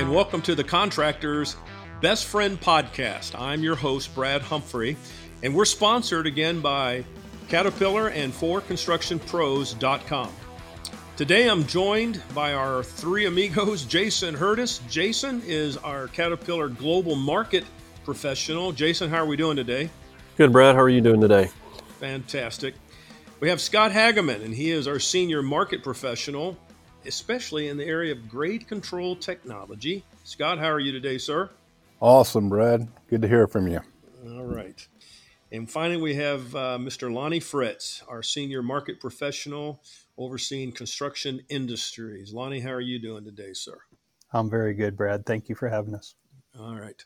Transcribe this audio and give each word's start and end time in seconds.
and 0.00 0.14
welcome 0.14 0.40
to 0.40 0.54
the 0.54 0.64
Contractors 0.64 1.56
Best 2.00 2.24
Friend 2.24 2.58
Podcast. 2.58 3.38
I'm 3.38 3.62
your 3.62 3.76
host, 3.76 4.14
Brad 4.14 4.40
Humphrey, 4.40 4.96
and 5.42 5.54
we're 5.54 5.66
sponsored 5.66 6.26
again 6.26 6.62
by 6.62 7.04
Caterpillar 7.50 8.08
and 8.08 8.32
4constructionpros.com. 8.32 10.32
Today 11.18 11.50
I'm 11.50 11.66
joined 11.66 12.22
by 12.34 12.54
our 12.54 12.82
three 12.82 13.26
amigos, 13.26 13.84
Jason 13.84 14.34
Hurtis. 14.34 14.80
Jason 14.88 15.42
is 15.44 15.76
our 15.76 16.08
Caterpillar 16.08 16.70
Global 16.70 17.14
Market 17.14 17.66
Professional. 18.02 18.72
Jason, 18.72 19.10
how 19.10 19.18
are 19.18 19.26
we 19.26 19.36
doing 19.36 19.56
today? 19.56 19.90
Good, 20.38 20.50
Brad. 20.50 20.76
How 20.76 20.80
are 20.80 20.88
you 20.88 21.02
doing 21.02 21.20
today? 21.20 21.50
Fantastic. 21.98 22.74
We 23.40 23.50
have 23.50 23.60
Scott 23.60 23.92
Hageman, 23.92 24.42
and 24.42 24.54
he 24.54 24.70
is 24.70 24.88
our 24.88 24.98
Senior 24.98 25.42
Market 25.42 25.82
Professional 25.82 26.56
especially 27.06 27.68
in 27.68 27.76
the 27.76 27.84
area 27.84 28.12
of 28.12 28.28
grade 28.28 28.68
control 28.68 29.16
technology. 29.16 30.04
Scott, 30.24 30.58
how 30.58 30.70
are 30.70 30.80
you 30.80 30.92
today, 30.92 31.18
sir? 31.18 31.50
Awesome, 32.00 32.48
Brad. 32.48 32.88
Good 33.08 33.22
to 33.22 33.28
hear 33.28 33.46
from 33.46 33.68
you. 33.68 33.80
All 34.26 34.44
right. 34.44 34.86
And 35.52 35.70
finally, 35.70 36.00
we 36.00 36.14
have 36.14 36.54
uh, 36.54 36.78
Mr. 36.78 37.12
Lonnie 37.12 37.40
Fritz, 37.40 38.02
our 38.08 38.22
senior 38.22 38.62
market 38.62 39.00
professional 39.00 39.82
overseeing 40.16 40.72
construction 40.72 41.40
industries. 41.48 42.32
Lonnie, 42.32 42.60
how 42.60 42.70
are 42.70 42.80
you 42.80 42.98
doing 42.98 43.24
today, 43.24 43.52
sir? 43.52 43.78
I'm 44.32 44.48
very 44.48 44.74
good, 44.74 44.96
Brad. 44.96 45.26
Thank 45.26 45.48
you 45.48 45.54
for 45.54 45.68
having 45.68 45.94
us. 45.94 46.14
All 46.58 46.76
right. 46.76 47.04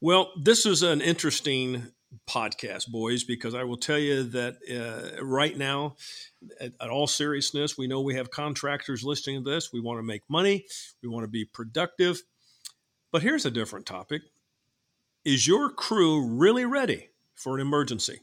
Well, 0.00 0.32
this 0.40 0.66
is 0.66 0.82
an 0.82 1.00
interesting 1.00 1.92
podcast, 2.28 2.88
boys, 2.88 3.24
because 3.24 3.54
I 3.54 3.64
will 3.64 3.76
tell 3.76 3.98
you 3.98 4.22
that 4.24 4.56
uh, 4.70 5.22
right 5.24 5.56
now, 5.56 5.96
at, 6.60 6.72
at, 6.80 6.90
all 6.90 7.06
seriousness, 7.06 7.78
we 7.78 7.86
know 7.86 8.00
we 8.00 8.14
have 8.14 8.30
contractors 8.30 9.04
listening 9.04 9.44
to 9.44 9.50
this. 9.50 9.72
We 9.72 9.80
want 9.80 9.98
to 9.98 10.02
make 10.02 10.22
money, 10.28 10.66
we 11.02 11.08
want 11.08 11.24
to 11.24 11.28
be 11.28 11.44
productive. 11.44 12.22
But 13.12 13.22
here's 13.22 13.46
a 13.46 13.50
different 13.50 13.86
topic 13.86 14.22
Is 15.24 15.46
your 15.46 15.70
crew 15.70 16.26
really 16.26 16.64
ready 16.64 17.10
for 17.34 17.54
an 17.54 17.60
emergency? 17.60 18.20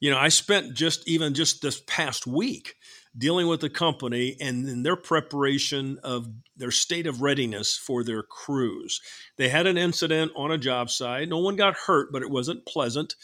You 0.00 0.10
know, 0.10 0.18
I 0.18 0.28
spent 0.28 0.74
just 0.74 1.08
even 1.08 1.34
just 1.34 1.62
this 1.62 1.80
past 1.86 2.26
week 2.26 2.74
dealing 3.16 3.46
with 3.46 3.60
the 3.60 3.70
company 3.70 4.36
and 4.40 4.68
in 4.68 4.82
their 4.82 4.96
preparation 4.96 5.98
of 6.02 6.28
their 6.56 6.70
state 6.70 7.06
of 7.06 7.20
readiness 7.20 7.76
for 7.76 8.02
their 8.02 8.22
crews. 8.22 9.00
They 9.36 9.48
had 9.48 9.66
an 9.66 9.76
incident 9.76 10.32
on 10.34 10.50
a 10.50 10.58
job 10.58 10.90
site. 10.90 11.28
No 11.28 11.38
one 11.38 11.56
got 11.56 11.74
hurt, 11.74 12.10
but 12.12 12.22
it 12.22 12.30
wasn't 12.30 12.66
pleasant. 12.66 13.14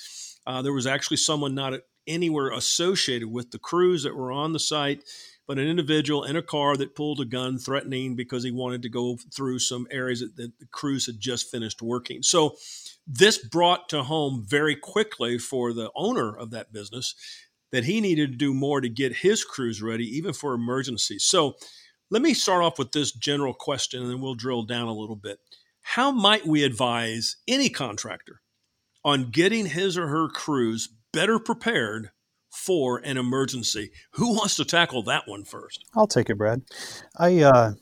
Uh, 0.47 0.63
there 0.63 0.73
was 0.73 0.87
actually 0.87 1.17
someone 1.19 1.55
not 1.55 1.81
anywhere 2.07 2.51
associated 2.51 3.31
with 3.31 3.51
the 3.51 3.59
crews 3.59 4.03
that 4.03 4.17
were 4.17 4.33
on 4.33 4.53
the 4.53 4.59
site, 4.59 5.05
but 5.47 5.59
an 5.59 5.67
individual 5.67 6.25
in 6.25 6.37
a 6.37 6.43
car 6.43 6.77
that 6.77 6.95
pulled 6.95 7.21
a 7.21 7.25
gun 7.25 7.59
threatening 7.59 8.15
because 8.15 8.45
he 8.45 8.51
wanted 8.51 8.83
to 8.83 8.89
go 8.89 9.19
through 9.35 9.59
some 9.59 9.87
areas 9.91 10.21
that, 10.21 10.37
that 10.37 10.59
the 10.59 10.67
crews 10.67 11.07
had 11.07 11.21
just 11.21 11.51
finished 11.51 11.81
working. 11.81 12.23
So, 12.23 12.57
this 13.07 13.39
brought 13.39 13.89
to 13.89 14.03
home 14.03 14.45
very 14.47 14.77
quickly 14.77 15.39
for 15.39 15.73
the 15.73 15.91
owner 15.97 16.37
of 16.37 16.51
that 16.51 16.73
business 16.75 17.15
that 17.73 17.85
he 17.85 18.01
needed 18.01 18.33
to 18.33 18.37
do 18.37 18.55
more 18.55 18.81
to 18.81 18.89
get 18.89 19.17
his 19.17 19.45
crews 19.45 19.83
ready, 19.83 20.05
even 20.05 20.33
for 20.33 20.55
emergencies. 20.55 21.25
So, 21.25 21.55
let 22.11 22.23
me 22.23 22.35
start 22.35 22.63
off 22.63 22.79
with 22.79 22.93
this 22.93 23.13
general 23.13 23.53
question 23.53 24.03
and 24.03 24.11
then 24.11 24.21
we'll 24.21 24.35
drill 24.35 24.63
down 24.63 24.89
a 24.89 24.95
little 24.95 25.17
bit. 25.17 25.41
How 25.83 26.11
might 26.11 26.47
we 26.47 26.65
advise 26.65 27.37
any 27.47 27.69
contractor 27.69 28.41
on 29.05 29.31
getting 29.31 29.67
his 29.67 29.97
or 29.97 30.09
her 30.09 30.29
crews 30.29 30.89
better 31.13 31.39
prepared 31.39 32.11
for 32.51 32.99
an 32.99 33.17
emergency? 33.17 33.91
Who 34.13 34.35
wants 34.35 34.57
to 34.57 34.65
tackle 34.65 35.03
that 35.05 35.27
one 35.27 35.45
first? 35.45 35.85
I'll 35.95 36.07
take 36.07 36.31
it, 36.31 36.39
Brad. 36.39 36.63
I 37.19 37.41
uh, 37.43 37.73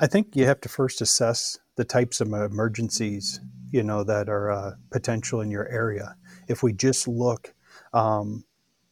I 0.00 0.06
think 0.06 0.34
you 0.34 0.44
have 0.46 0.60
to 0.62 0.68
first 0.68 1.00
assess 1.00 1.58
the 1.76 1.84
types 1.84 2.20
of 2.20 2.28
emergencies 2.28 3.40
you 3.70 3.82
know 3.82 4.04
that 4.04 4.28
are 4.28 4.50
uh, 4.50 4.72
potential 4.90 5.40
in 5.40 5.50
your 5.50 5.68
area. 5.68 6.14
If 6.48 6.62
we 6.62 6.72
just 6.72 7.08
look 7.08 7.54
um, 7.92 8.44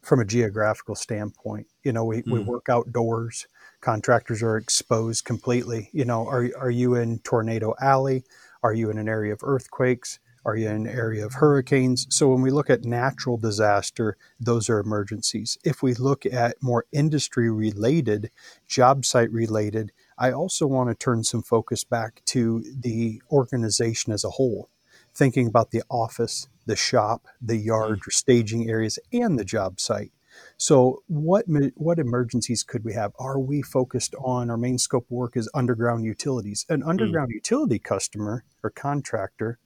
from 0.03 0.21
a 0.21 0.25
geographical 0.25 0.95
standpoint. 0.95 1.67
You 1.83 1.93
know, 1.93 2.05
we, 2.05 2.23
mm. 2.23 2.33
we 2.33 2.41
work 2.41 2.69
outdoors. 2.69 3.47
Contractors 3.81 4.43
are 4.43 4.57
exposed 4.57 5.25
completely. 5.25 5.89
You 5.93 6.05
know, 6.05 6.27
are, 6.27 6.49
are 6.59 6.71
you 6.71 6.95
in 6.95 7.19
Tornado 7.21 7.75
Alley? 7.81 8.25
Are 8.63 8.75
you 8.75 8.91
in 8.91 8.99
an 8.99 9.09
area 9.09 9.33
of 9.33 9.41
earthquakes? 9.43 10.19
Are 10.45 10.57
you 10.57 10.69
in 10.69 10.75
an 10.75 10.87
area 10.87 11.27
of 11.27 11.35
hurricanes? 11.35 12.07
So 12.09 12.29
when 12.29 12.41
we 12.41 12.51
look 12.51 12.71
at 12.71 12.85
natural 12.85 13.37
disaster, 13.37 14.17
those 14.39 14.71
are 14.71 14.79
emergencies. 14.79 15.59
If 15.65 15.83
we 15.83 15.93
look 15.95 16.25
at 16.25 16.63
more 16.63 16.87
industry 16.93 17.51
related, 17.51 18.31
job 18.67 19.05
site 19.05 19.31
related, 19.31 19.93
I 20.17 20.33
also 20.33 20.67
want 20.67 20.89
to 20.89 20.95
turn 20.95 21.25
some 21.25 21.43
focus 21.43 21.85
back 21.85 22.23
to 22.27 22.65
the 22.75 23.21
organization 23.31 24.13
as 24.13 24.25
a 24.25 24.31
whole, 24.31 24.71
thinking 25.15 25.47
about 25.47 25.73
the 25.73 25.83
office, 25.91 26.49
the 26.67 26.77
shop, 26.77 27.27
the 27.41 27.57
yard, 27.57 28.01
mm. 28.01 28.13
staging 28.13 28.69
areas, 28.69 28.99
and 29.13 29.39
the 29.39 29.45
job 29.45 29.81
site. 29.81 30.13
So, 30.57 31.03
what 31.07 31.47
what 31.75 31.99
emergencies 31.99 32.63
could 32.63 32.85
we 32.85 32.93
have? 32.95 33.13
Are 33.19 33.39
we 33.39 33.63
focused 33.63 34.15
on 34.23 34.51
our 34.51 34.57
main 34.57 34.79
scope 34.79 35.07
work 35.11 35.37
is 35.37 35.51
underground 35.55 36.05
utilities? 36.05 36.67
An 36.69 36.83
mm. 36.83 36.89
underground 36.89 37.31
mm. 37.31 37.35
utility 37.35 37.79
customer 37.79 38.45
or 38.63 38.71
contractor 38.71 39.59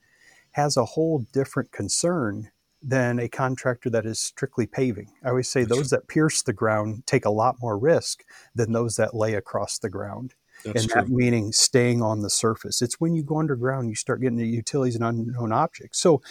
has 0.51 0.77
a 0.77 0.85
whole 0.85 1.25
different 1.33 1.71
concern 1.71 2.49
than 2.81 3.19
a 3.19 3.27
contractor 3.27 3.89
that 3.89 4.05
is 4.05 4.19
strictly 4.19 4.67
paving. 4.67 5.11
I 5.23 5.29
always 5.29 5.49
say 5.49 5.63
those 5.63 5.89
that 5.89 6.07
pierce 6.07 6.41
the 6.43 6.53
ground 6.53 7.03
take 7.07 7.25
a 7.25 7.31
lot 7.31 7.55
more 7.59 7.77
risk 7.77 8.23
than 8.53 8.71
those 8.71 8.95
that 8.95 9.15
lay 9.15 9.33
across 9.33 9.79
the 9.79 9.89
ground. 9.89 10.35
That's 10.63 10.83
and 10.83 10.91
true. 10.91 11.01
that 11.01 11.09
meaning 11.09 11.51
staying 11.51 12.01
on 12.01 12.21
the 12.21 12.29
surface. 12.29 12.81
It's 12.81 13.01
when 13.01 13.15
you 13.15 13.23
go 13.23 13.39
underground, 13.39 13.89
you 13.89 13.95
start 13.95 14.21
getting 14.21 14.37
the 14.37 14.47
utilities 14.47 14.95
and 14.95 15.03
unknown 15.03 15.51
objects. 15.51 15.99
So 15.99 16.21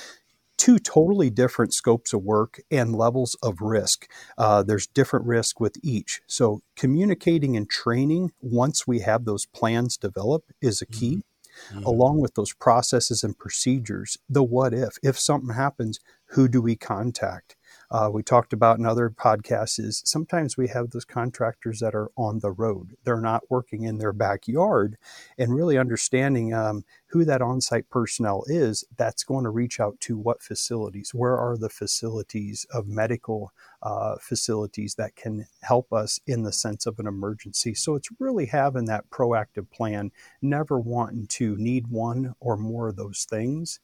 two 0.57 0.79
totally 0.79 1.31
different 1.31 1.75
scopes 1.75 2.13
of 2.13 2.23
work 2.23 2.61
and 2.71 2.95
levels 2.95 3.37
of 3.43 3.61
risk. 3.61 4.09
Uh, 4.39 4.63
there's 4.63 4.87
different 4.87 5.27
risk 5.27 5.61
with 5.61 5.77
each. 5.83 6.21
So, 6.27 6.63
communicating 6.77 7.57
and 7.57 7.69
training 7.69 8.33
once 8.41 8.87
we 8.87 9.01
have 9.01 9.25
those 9.25 9.47
plans 9.47 9.97
developed 9.97 10.53
is 10.61 10.81
a 10.81 10.87
key. 10.87 11.17
Mm-hmm. 11.17 11.79
mm-hmm. 11.79 11.87
Along 11.87 12.21
with 12.21 12.35
those 12.35 12.53
processes 12.53 13.23
and 13.23 13.39
procedures, 13.39 14.19
the 14.29 14.43
what 14.43 14.75
if, 14.75 14.99
if 15.03 15.19
something 15.19 15.55
happens, 15.55 16.01
who 16.31 16.49
do 16.49 16.61
we 16.61 16.77
contact? 16.77 17.57
Uh, 17.95 18.11
we 18.11 18.25
talked 18.25 18.53
about 18.53 18.77
in 18.77 18.85
other 18.85 19.09
podcasts 19.09 19.79
is 19.79 20.03
sometimes 20.05 20.57
we 20.57 20.67
have 20.67 20.91
those 20.91 21.05
contractors 21.05 21.79
that 21.79 21.95
are 21.95 22.11
on 22.17 22.41
the 22.41 22.51
road. 22.51 22.97
They're 23.05 23.21
not 23.21 23.49
working 23.49 23.85
in 23.85 23.99
their 23.99 24.13
backyard 24.13 24.97
and 25.39 25.55
really 25.55 25.79
understanding 25.79 26.53
um, 26.53 26.85
who 27.07 27.25
that 27.25 27.41
on 27.41 27.61
site 27.61 27.89
personnel 27.91 28.43
is 28.49 28.85
that's 28.97 29.23
going 29.23 29.45
to 29.45 29.51
reach 29.51 29.79
out 29.79 30.01
to 30.01 30.19
what 30.19 30.43
facilities. 30.43 31.15
Where 31.15 31.39
are 31.39 31.57
the 31.57 31.69
facilities 31.69 32.67
of 32.75 32.89
medical 32.89 33.53
uh, 33.81 34.17
facilities 34.21 34.97
that 34.97 35.15
can 35.15 35.47
help 35.63 35.93
us 35.93 36.19
in 36.27 36.43
the 36.43 36.53
sense 36.53 36.87
of 36.87 36.99
an 36.99 37.07
emergency? 37.07 37.75
So 37.75 37.95
it's 37.95 38.09
really 38.19 38.47
having 38.47 38.87
that 38.87 39.09
proactive 39.09 39.71
plan, 39.71 40.11
never 40.43 40.81
wanting 40.81 41.29
to 41.29 41.57
need 41.59 41.87
one 41.87 42.35
or 42.41 42.57
more 42.57 42.89
of 42.89 42.97
those 42.97 43.25
things 43.25 43.79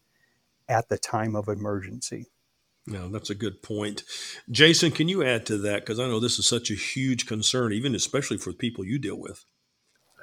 at 0.68 0.88
the 0.88 0.98
time 0.98 1.36
of 1.36 1.46
emergency. 1.46 2.26
No, 2.86 3.08
that's 3.08 3.30
a 3.30 3.34
good 3.34 3.62
point. 3.62 4.02
Jason, 4.50 4.90
can 4.90 5.08
you 5.08 5.22
add 5.22 5.46
to 5.46 5.58
that? 5.58 5.80
Because 5.80 6.00
I 6.00 6.06
know 6.06 6.18
this 6.18 6.38
is 6.38 6.46
such 6.46 6.70
a 6.70 6.74
huge 6.74 7.26
concern, 7.26 7.72
even 7.72 7.94
especially 7.94 8.38
for 8.38 8.52
people 8.52 8.84
you 8.84 8.98
deal 8.98 9.18
with. 9.18 9.44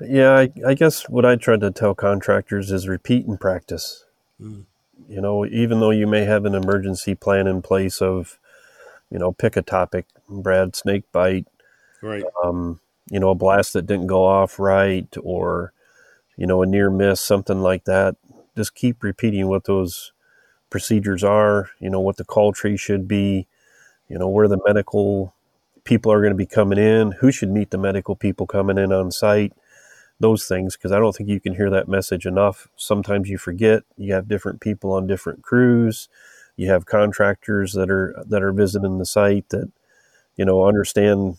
Yeah, 0.02 0.38
I, 0.38 0.52
I 0.66 0.74
guess 0.74 1.08
what 1.10 1.26
I 1.26 1.36
try 1.36 1.58
to 1.58 1.72
tell 1.72 1.96
contractors 1.96 2.72
is 2.72 2.88
repeat 2.88 3.26
and 3.26 3.40
practice. 3.40 4.06
Mm. 4.40 4.66
You 5.08 5.22
know, 5.22 5.46
even 5.46 5.80
though 5.80 5.92
you 5.92 6.08
may 6.08 6.26
have 6.26 6.46
an 6.46 6.56
emergency 6.56 7.16
plan 7.16 7.48
in 7.48 7.62
place 7.62 8.02
of, 8.02 8.40
you 9.10 9.18
know, 9.18 9.32
pick 9.32 9.56
a 9.56 9.62
topic, 9.62 10.06
Brad, 10.28 10.76
snake 10.76 11.04
bite, 11.12 11.48
right? 12.02 12.24
Um, 12.44 12.80
you 13.10 13.20
know, 13.20 13.30
a 13.30 13.36
blast 13.36 13.74
that 13.74 13.86
didn't 13.86 14.08
go 14.08 14.26
off 14.26 14.60
right, 14.60 15.08
or 15.22 15.72
you 16.36 16.46
know, 16.46 16.62
a 16.62 16.66
near 16.66 16.90
miss, 16.90 17.22
something 17.22 17.62
like 17.62 17.86
that. 17.86 18.16
Just 18.56 18.76
keep 18.76 19.04
repeating 19.04 19.48
what 19.48 19.66
those 19.66 20.12
procedures 20.70 21.24
are, 21.24 21.70
you 21.80 21.90
know, 21.90 22.00
what 22.00 22.18
the 22.18 22.26
call 22.26 22.54
tree 22.54 22.78
should 22.78 23.08
be, 23.08 23.48
you 24.10 24.18
know, 24.18 24.28
where 24.28 24.48
the 24.48 24.60
medical 24.66 25.34
people 25.84 26.12
are 26.12 26.22
going 26.22 26.32
to 26.34 26.38
be 26.38 26.46
coming 26.46 26.78
in, 26.78 27.14
who 27.14 27.32
should 27.32 27.52
meet 27.52 27.72
the 27.72 27.78
medical 27.78 28.16
people 28.16 28.46
coming 28.46 28.78
in 28.78 28.92
on 28.92 29.12
site, 29.12 29.54
those 30.20 30.48
things, 30.48 30.76
because 30.76 30.92
I 30.92 31.00
don't 31.00 31.16
think 31.16 31.30
you 31.30 31.40
can 31.40 31.56
hear 31.56 31.70
that 31.70 31.88
message 31.88 32.26
enough. 32.26 32.68
Sometimes 32.76 33.30
you 33.30 33.38
forget 33.38 33.84
you 33.98 34.14
have 34.14 34.28
different 34.28 34.62
people 34.62 34.92
on 34.94 35.08
different 35.08 35.44
crews. 35.44 36.10
You 36.56 36.70
have 36.72 36.86
contractors 36.86 37.74
that 37.74 37.90
are 37.90 38.24
that 38.28 38.42
are 38.44 38.52
visiting 38.52 38.98
the 38.98 39.06
site 39.06 39.50
that, 39.50 39.72
you 40.36 40.46
know, 40.46 40.66
understand, 40.66 41.38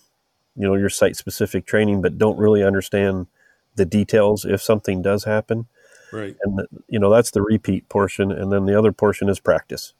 you 0.57 0.67
know, 0.67 0.75
your 0.77 0.91
site 0.91 1.17
specific 1.17 1.67
training, 1.67 2.03
but 2.03 2.19
don't 2.19 2.39
really 2.39 2.63
understand 2.63 3.27
the 3.75 3.85
details 3.87 4.45
if 4.45 4.63
something 4.63 5.03
does 5.03 5.25
happen. 5.25 5.67
Right. 6.13 6.37
And, 6.43 6.61
you 6.89 6.99
know, 6.99 7.11
that's 7.11 7.31
the 7.31 7.43
repeat 7.43 7.89
portion. 7.89 8.33
And 8.33 8.53
then 8.53 8.67
the 8.67 8.79
other 8.79 8.93
portion 8.93 9.29
is 9.29 9.41
practice. 9.41 9.95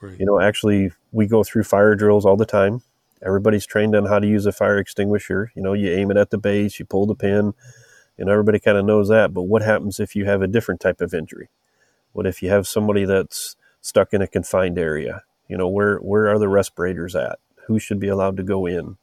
Right. 0.00 0.18
You 0.18 0.26
know, 0.26 0.40
actually, 0.40 0.92
we 1.12 1.26
go 1.26 1.42
through 1.42 1.64
fire 1.64 1.94
drills 1.94 2.24
all 2.24 2.36
the 2.36 2.46
time. 2.46 2.82
Everybody's 3.20 3.66
trained 3.66 3.96
on 3.96 4.06
how 4.06 4.20
to 4.20 4.26
use 4.26 4.46
a 4.46 4.52
fire 4.52 4.78
extinguisher. 4.78 5.50
You 5.56 5.62
know, 5.62 5.72
you 5.72 5.90
aim 5.90 6.10
it 6.10 6.16
at 6.16 6.30
the 6.30 6.38
base, 6.38 6.78
you 6.78 6.84
pull 6.84 7.06
the 7.06 7.16
pin, 7.16 7.52
You 8.18 8.24
know, 8.24 8.32
everybody 8.32 8.58
kind 8.58 8.76
of 8.76 8.84
knows 8.84 9.08
that. 9.08 9.32
But 9.32 9.44
what 9.44 9.62
happens 9.62 10.00
if 10.00 10.16
you 10.16 10.26
have 10.26 10.42
a 10.42 10.48
different 10.48 10.80
type 10.80 11.00
of 11.00 11.14
injury? 11.14 11.48
What 12.12 12.26
if 12.26 12.42
you 12.42 12.50
have 12.50 12.66
somebody 12.66 13.04
that's 13.04 13.56
stuck 13.80 14.12
in 14.12 14.20
a 14.20 14.26
confined 14.26 14.78
area? 14.78 15.22
You 15.48 15.56
know, 15.56 15.68
where 15.68 15.98
where 15.98 16.28
are 16.28 16.38
the 16.38 16.48
respirators 16.48 17.14
at? 17.14 17.38
Who 17.66 17.78
should 17.78 18.00
be 18.00 18.08
allowed 18.08 18.36
to 18.38 18.42
go 18.42 18.66
in? 18.66 18.98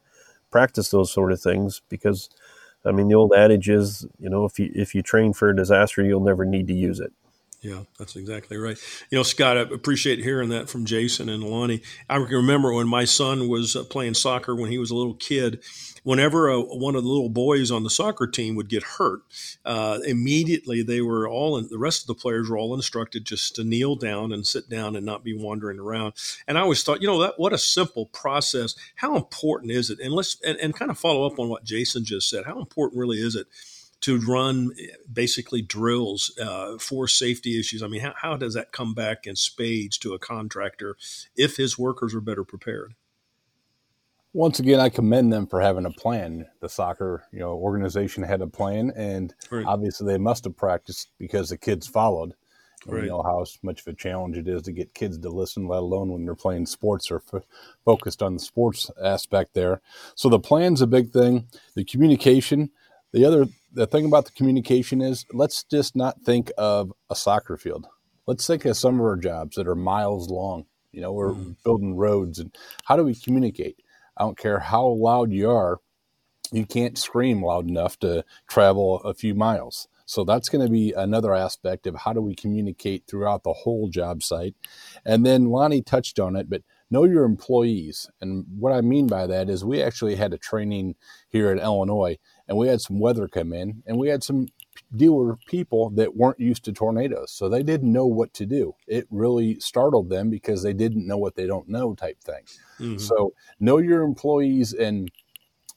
Practice 0.50 0.90
those 0.90 1.10
sort 1.10 1.32
of 1.32 1.40
things 1.40 1.82
because, 1.88 2.28
I 2.86 2.92
mean, 2.92 3.08
the 3.08 3.14
old 3.14 3.32
adage 3.34 3.68
is, 3.68 4.06
you 4.18 4.28
know, 4.30 4.44
if 4.44 4.58
you 4.58 4.70
if 4.74 4.94
you 4.94 5.02
train 5.02 5.32
for 5.32 5.50
a 5.50 5.56
disaster, 5.56 6.02
you'll 6.04 6.20
never 6.20 6.44
need 6.44 6.66
to 6.68 6.74
use 6.74 7.00
it. 7.00 7.12
Yeah, 7.66 7.82
that's 7.98 8.14
exactly 8.14 8.58
right. 8.58 8.78
You 9.10 9.18
know, 9.18 9.24
Scott, 9.24 9.58
I 9.58 9.62
appreciate 9.62 10.20
hearing 10.20 10.50
that 10.50 10.70
from 10.70 10.84
Jason 10.84 11.28
and 11.28 11.42
Lonnie. 11.42 11.82
I 12.08 12.14
can 12.18 12.28
remember 12.28 12.72
when 12.72 12.86
my 12.86 13.04
son 13.04 13.48
was 13.48 13.74
uh, 13.74 13.82
playing 13.82 14.14
soccer 14.14 14.54
when 14.54 14.70
he 14.70 14.78
was 14.78 14.92
a 14.92 14.94
little 14.94 15.14
kid. 15.14 15.60
Whenever 16.04 16.48
a, 16.48 16.60
one 16.60 16.94
of 16.94 17.02
the 17.02 17.08
little 17.08 17.28
boys 17.28 17.72
on 17.72 17.82
the 17.82 17.90
soccer 17.90 18.28
team 18.28 18.54
would 18.54 18.68
get 18.68 18.84
hurt, 18.84 19.22
uh, 19.64 19.98
immediately 20.06 20.84
they 20.84 21.00
were 21.00 21.28
all, 21.28 21.58
in, 21.58 21.66
the 21.68 21.76
rest 21.76 22.04
of 22.04 22.06
the 22.06 22.14
players 22.14 22.48
were 22.48 22.56
all 22.56 22.72
instructed 22.72 23.24
just 23.24 23.56
to 23.56 23.64
kneel 23.64 23.96
down 23.96 24.30
and 24.30 24.46
sit 24.46 24.68
down 24.68 24.94
and 24.94 25.04
not 25.04 25.24
be 25.24 25.36
wandering 25.36 25.80
around. 25.80 26.12
And 26.46 26.56
I 26.56 26.60
always 26.60 26.84
thought, 26.84 27.02
you 27.02 27.08
know, 27.08 27.18
that 27.18 27.34
what 27.36 27.52
a 27.52 27.58
simple 27.58 28.06
process. 28.06 28.76
How 28.94 29.16
important 29.16 29.72
is 29.72 29.90
it? 29.90 29.98
And 29.98 30.14
let's 30.14 30.40
and, 30.44 30.56
and 30.58 30.72
kind 30.72 30.92
of 30.92 30.98
follow 31.00 31.26
up 31.26 31.40
on 31.40 31.48
what 31.48 31.64
Jason 31.64 32.04
just 32.04 32.30
said. 32.30 32.44
How 32.44 32.60
important 32.60 33.00
really 33.00 33.18
is 33.18 33.34
it? 33.34 33.48
To 34.02 34.18
run 34.18 34.70
basically 35.10 35.62
drills 35.62 36.36
uh, 36.40 36.78
for 36.78 37.08
safety 37.08 37.58
issues. 37.58 37.82
I 37.82 37.88
mean, 37.88 38.02
how, 38.02 38.14
how 38.20 38.36
does 38.36 38.54
that 38.54 38.72
come 38.72 38.94
back 38.94 39.26
in 39.26 39.36
spades 39.36 39.98
to 39.98 40.14
a 40.14 40.18
contractor 40.18 40.96
if 41.34 41.56
his 41.56 41.78
workers 41.78 42.14
are 42.14 42.20
better 42.20 42.44
prepared? 42.44 42.94
Once 44.32 44.60
again, 44.60 44.78
I 44.78 44.90
commend 44.90 45.32
them 45.32 45.46
for 45.46 45.62
having 45.62 45.86
a 45.86 45.90
plan. 45.90 46.46
The 46.60 46.68
soccer, 46.68 47.24
you 47.32 47.38
know, 47.38 47.54
organization 47.54 48.22
had 48.22 48.42
a 48.42 48.46
plan, 48.46 48.92
and 48.94 49.34
right. 49.50 49.64
obviously 49.66 50.12
they 50.12 50.18
must 50.18 50.44
have 50.44 50.56
practiced 50.56 51.10
because 51.18 51.48
the 51.48 51.56
kids 51.56 51.86
followed. 51.86 52.34
Right. 52.86 53.04
You 53.04 53.08
know 53.08 53.22
how 53.22 53.44
much 53.62 53.80
of 53.80 53.86
a 53.88 53.94
challenge 53.94 54.36
it 54.36 54.46
is 54.46 54.62
to 54.62 54.72
get 54.72 54.94
kids 54.94 55.18
to 55.18 55.28
listen, 55.30 55.66
let 55.66 55.78
alone 55.78 56.12
when 56.12 56.24
they're 56.24 56.34
playing 56.34 56.66
sports 56.66 57.10
or 57.10 57.22
f- 57.32 57.42
focused 57.84 58.22
on 58.22 58.34
the 58.34 58.40
sports 58.40 58.90
aspect 59.02 59.54
there. 59.54 59.80
So 60.14 60.28
the 60.28 60.38
plan's 60.38 60.82
a 60.82 60.86
big 60.86 61.12
thing. 61.12 61.48
The 61.74 61.84
communication. 61.84 62.70
The 63.16 63.24
other 63.24 63.46
the 63.72 63.86
thing 63.86 64.04
about 64.04 64.26
the 64.26 64.32
communication 64.32 65.00
is 65.00 65.24
let's 65.32 65.64
just 65.64 65.96
not 65.96 66.20
think 66.20 66.52
of 66.58 66.92
a 67.08 67.16
soccer 67.16 67.56
field. 67.56 67.86
Let's 68.26 68.46
think 68.46 68.66
of 68.66 68.76
some 68.76 68.96
of 68.96 69.06
our 69.06 69.16
jobs 69.16 69.56
that 69.56 69.66
are 69.66 69.74
miles 69.74 70.28
long. 70.28 70.66
You 70.92 71.00
know, 71.00 71.12
we're 71.14 71.32
mm. 71.32 71.56
building 71.64 71.96
roads 71.96 72.38
and 72.38 72.54
how 72.84 72.94
do 72.94 73.04
we 73.04 73.14
communicate? 73.14 73.78
I 74.18 74.24
don't 74.24 74.36
care 74.36 74.58
how 74.58 74.86
loud 74.88 75.32
you 75.32 75.50
are, 75.50 75.78
you 76.52 76.66
can't 76.66 76.98
scream 76.98 77.42
loud 77.42 77.70
enough 77.70 77.98
to 78.00 78.22
travel 78.50 79.00
a 79.00 79.14
few 79.14 79.34
miles. 79.34 79.88
So 80.04 80.22
that's 80.22 80.50
going 80.50 80.64
to 80.64 80.70
be 80.70 80.92
another 80.92 81.34
aspect 81.34 81.86
of 81.86 81.96
how 81.96 82.12
do 82.12 82.20
we 82.20 82.34
communicate 82.34 83.04
throughout 83.08 83.44
the 83.44 83.52
whole 83.52 83.88
job 83.88 84.22
site. 84.22 84.54
And 85.06 85.24
then 85.24 85.46
Lonnie 85.46 85.82
touched 85.82 86.20
on 86.20 86.36
it, 86.36 86.50
but 86.50 86.62
know 86.90 87.04
your 87.04 87.24
employees. 87.24 88.08
And 88.20 88.44
what 88.58 88.72
I 88.72 88.82
mean 88.82 89.06
by 89.06 89.26
that 89.26 89.48
is 89.48 89.64
we 89.64 89.82
actually 89.82 90.14
had 90.14 90.32
a 90.32 90.38
training 90.38 90.94
here 91.28 91.50
in 91.50 91.58
Illinois 91.58 92.18
and 92.48 92.56
we 92.56 92.68
had 92.68 92.80
some 92.80 92.98
weather 92.98 93.28
come 93.28 93.52
in 93.52 93.82
and 93.86 93.98
we 93.98 94.08
had 94.08 94.22
some 94.22 94.46
dealer 94.94 95.36
people 95.46 95.90
that 95.90 96.16
weren't 96.16 96.38
used 96.38 96.64
to 96.64 96.72
tornadoes. 96.72 97.32
So 97.32 97.48
they 97.48 97.62
didn't 97.62 97.92
know 97.92 98.06
what 98.06 98.32
to 98.34 98.46
do. 98.46 98.74
It 98.86 99.06
really 99.10 99.58
startled 99.58 100.10
them 100.10 100.30
because 100.30 100.62
they 100.62 100.72
didn't 100.72 101.06
know 101.06 101.18
what 101.18 101.34
they 101.34 101.46
don't 101.46 101.68
know 101.68 101.94
type 101.94 102.22
thing. 102.22 102.44
Mm-hmm. 102.78 102.98
so 102.98 103.32
know 103.58 103.78
your 103.78 104.02
employees 104.02 104.72
and 104.74 105.10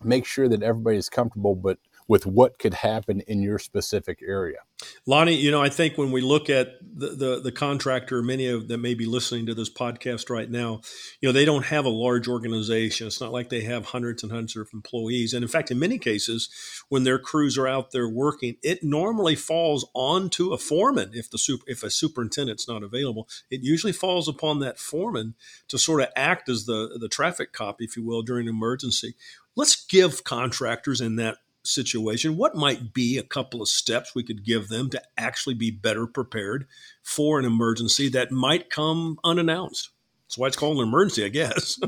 make 0.03 0.25
sure 0.25 0.47
that 0.49 0.63
everybody's 0.63 1.09
comfortable 1.09 1.55
but 1.55 1.77
with 2.09 2.25
what 2.25 2.57
could 2.57 2.73
happen 2.73 3.21
in 3.21 3.39
your 3.39 3.59
specific 3.59 4.19
area. 4.27 4.57
Lonnie, 5.05 5.35
you 5.35 5.51
know, 5.51 5.61
I 5.61 5.69
think 5.69 5.95
when 5.95 6.11
we 6.11 6.21
look 6.21 6.49
at 6.49 6.71
the, 6.81 7.09
the, 7.09 7.39
the 7.39 7.51
contractor, 7.51 8.23
many 8.23 8.47
of 8.47 8.67
them 8.67 8.81
may 8.81 8.95
be 8.95 9.05
listening 9.05 9.45
to 9.45 9.53
this 9.53 9.69
podcast 9.69 10.29
right 10.29 10.49
now, 10.49 10.81
you 11.21 11.29
know, 11.29 11.33
they 11.33 11.45
don't 11.45 11.65
have 11.65 11.85
a 11.85 11.89
large 11.89 12.27
organization. 12.27 13.05
It's 13.05 13.21
not 13.21 13.31
like 13.31 13.49
they 13.49 13.61
have 13.61 13.85
hundreds 13.85 14.23
and 14.23 14.31
hundreds 14.31 14.55
of 14.55 14.69
employees. 14.73 15.35
And 15.35 15.43
in 15.43 15.49
fact, 15.49 15.69
in 15.69 15.77
many 15.77 15.99
cases, 15.99 16.49
when 16.89 17.03
their 17.03 17.19
crews 17.19 17.59
are 17.59 17.67
out 17.67 17.91
there 17.91 18.09
working, 18.09 18.55
it 18.63 18.83
normally 18.83 19.35
falls 19.35 19.87
onto 19.93 20.51
a 20.51 20.57
foreman 20.57 21.11
if 21.13 21.29
the 21.29 21.37
super, 21.37 21.63
if 21.67 21.83
a 21.83 21.91
superintendent's 21.91 22.67
not 22.67 22.81
available. 22.81 23.27
It 23.51 23.61
usually 23.61 23.93
falls 23.93 24.27
upon 24.27 24.61
that 24.61 24.79
foreman 24.79 25.35
to 25.67 25.77
sort 25.77 26.01
of 26.01 26.07
act 26.15 26.49
as 26.49 26.65
the 26.65 26.97
the 26.99 27.07
traffic 27.07 27.53
cop, 27.53 27.81
if 27.81 27.95
you 27.95 28.03
will, 28.03 28.23
during 28.23 28.47
an 28.47 28.55
emergency. 28.55 29.13
Let's 29.55 29.85
give 29.85 30.23
contractors 30.23 31.01
in 31.01 31.17
that 31.17 31.37
situation, 31.69 32.37
what 32.37 32.55
might 32.55 32.93
be 32.93 33.17
a 33.17 33.23
couple 33.23 33.61
of 33.61 33.69
steps 33.69 34.15
we 34.15 34.23
could 34.23 34.45
give 34.45 34.67
them 34.67 34.89
to 34.89 35.01
actually 35.17 35.55
be 35.55 35.71
better 35.71 36.07
prepared 36.07 36.67
for 37.03 37.39
an 37.39 37.45
emergency 37.45 38.09
that 38.09 38.31
might 38.31 38.69
come 38.69 39.17
unannounced? 39.23 39.89
That's 40.29 40.37
why 40.37 40.45
it's 40.45 40.57
called 40.57 40.77
an 40.77 40.83
emergency, 40.83 41.25
I 41.25 41.29
guess. 41.29 41.79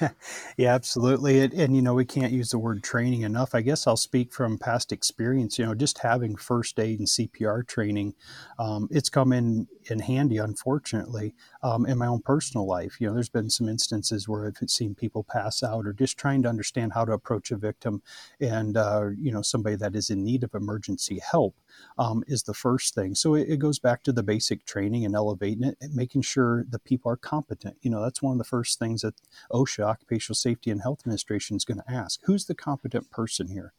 yeah, 0.56 0.72
absolutely. 0.72 1.40
And, 1.40 1.74
you 1.74 1.82
know, 1.82 1.92
we 1.92 2.04
can't 2.04 2.32
use 2.32 2.50
the 2.50 2.58
word 2.58 2.84
training 2.84 3.22
enough. 3.22 3.52
I 3.52 3.62
guess 3.62 3.84
I'll 3.84 3.96
speak 3.96 4.32
from 4.32 4.58
past 4.58 4.92
experience. 4.92 5.58
You 5.58 5.66
know, 5.66 5.74
just 5.74 5.98
having 5.98 6.36
first 6.36 6.78
aid 6.78 7.00
and 7.00 7.08
CPR 7.08 7.66
training, 7.66 8.14
um, 8.60 8.86
it's 8.92 9.08
come 9.08 9.32
in 9.32 9.66
in 9.90 9.98
handy, 9.98 10.36
unfortunately, 10.36 11.34
um, 11.64 11.84
in 11.84 11.98
my 11.98 12.06
own 12.06 12.20
personal 12.20 12.64
life. 12.64 13.00
You 13.00 13.08
know, 13.08 13.14
there's 13.14 13.28
been 13.28 13.50
some 13.50 13.68
instances 13.68 14.28
where 14.28 14.46
I've 14.46 14.70
seen 14.70 14.94
people 14.94 15.24
pass 15.24 15.60
out 15.64 15.84
or 15.84 15.92
just 15.92 16.16
trying 16.16 16.44
to 16.44 16.48
understand 16.48 16.92
how 16.92 17.04
to 17.04 17.12
approach 17.12 17.50
a 17.50 17.56
victim 17.56 18.02
and, 18.40 18.76
uh, 18.76 19.08
you 19.18 19.32
know, 19.32 19.42
somebody 19.42 19.74
that 19.74 19.96
is 19.96 20.10
in 20.10 20.22
need 20.22 20.44
of 20.44 20.54
emergency 20.54 21.20
help 21.28 21.56
um, 21.98 22.22
is 22.26 22.44
the 22.44 22.54
first 22.54 22.94
thing. 22.94 23.14
So 23.14 23.34
it, 23.34 23.48
it, 23.48 23.58
goes 23.58 23.78
back 23.78 24.02
to 24.04 24.12
the 24.12 24.22
basic 24.22 24.64
training 24.64 25.04
and 25.04 25.14
elevating 25.14 25.64
it, 25.64 25.76
and 25.80 25.94
making 25.94 26.22
sure 26.22 26.64
the 26.68 26.78
people 26.78 27.10
are 27.10 27.16
competent. 27.16 27.76
You 27.82 27.90
know, 27.90 28.02
that's 28.02 28.22
one 28.22 28.32
of 28.32 28.38
the 28.38 28.44
first 28.44 28.78
things 28.78 29.02
that 29.02 29.14
OSHA, 29.52 29.84
Occupational 29.84 30.34
Safety 30.34 30.70
and 30.70 30.82
Health 30.82 31.00
Administration, 31.02 31.56
is 31.56 31.64
going 31.64 31.78
to 31.78 31.90
ask: 31.90 32.20
Who's 32.24 32.44
the 32.44 32.54
competent 32.54 33.10
person 33.10 33.48
here? 33.48 33.72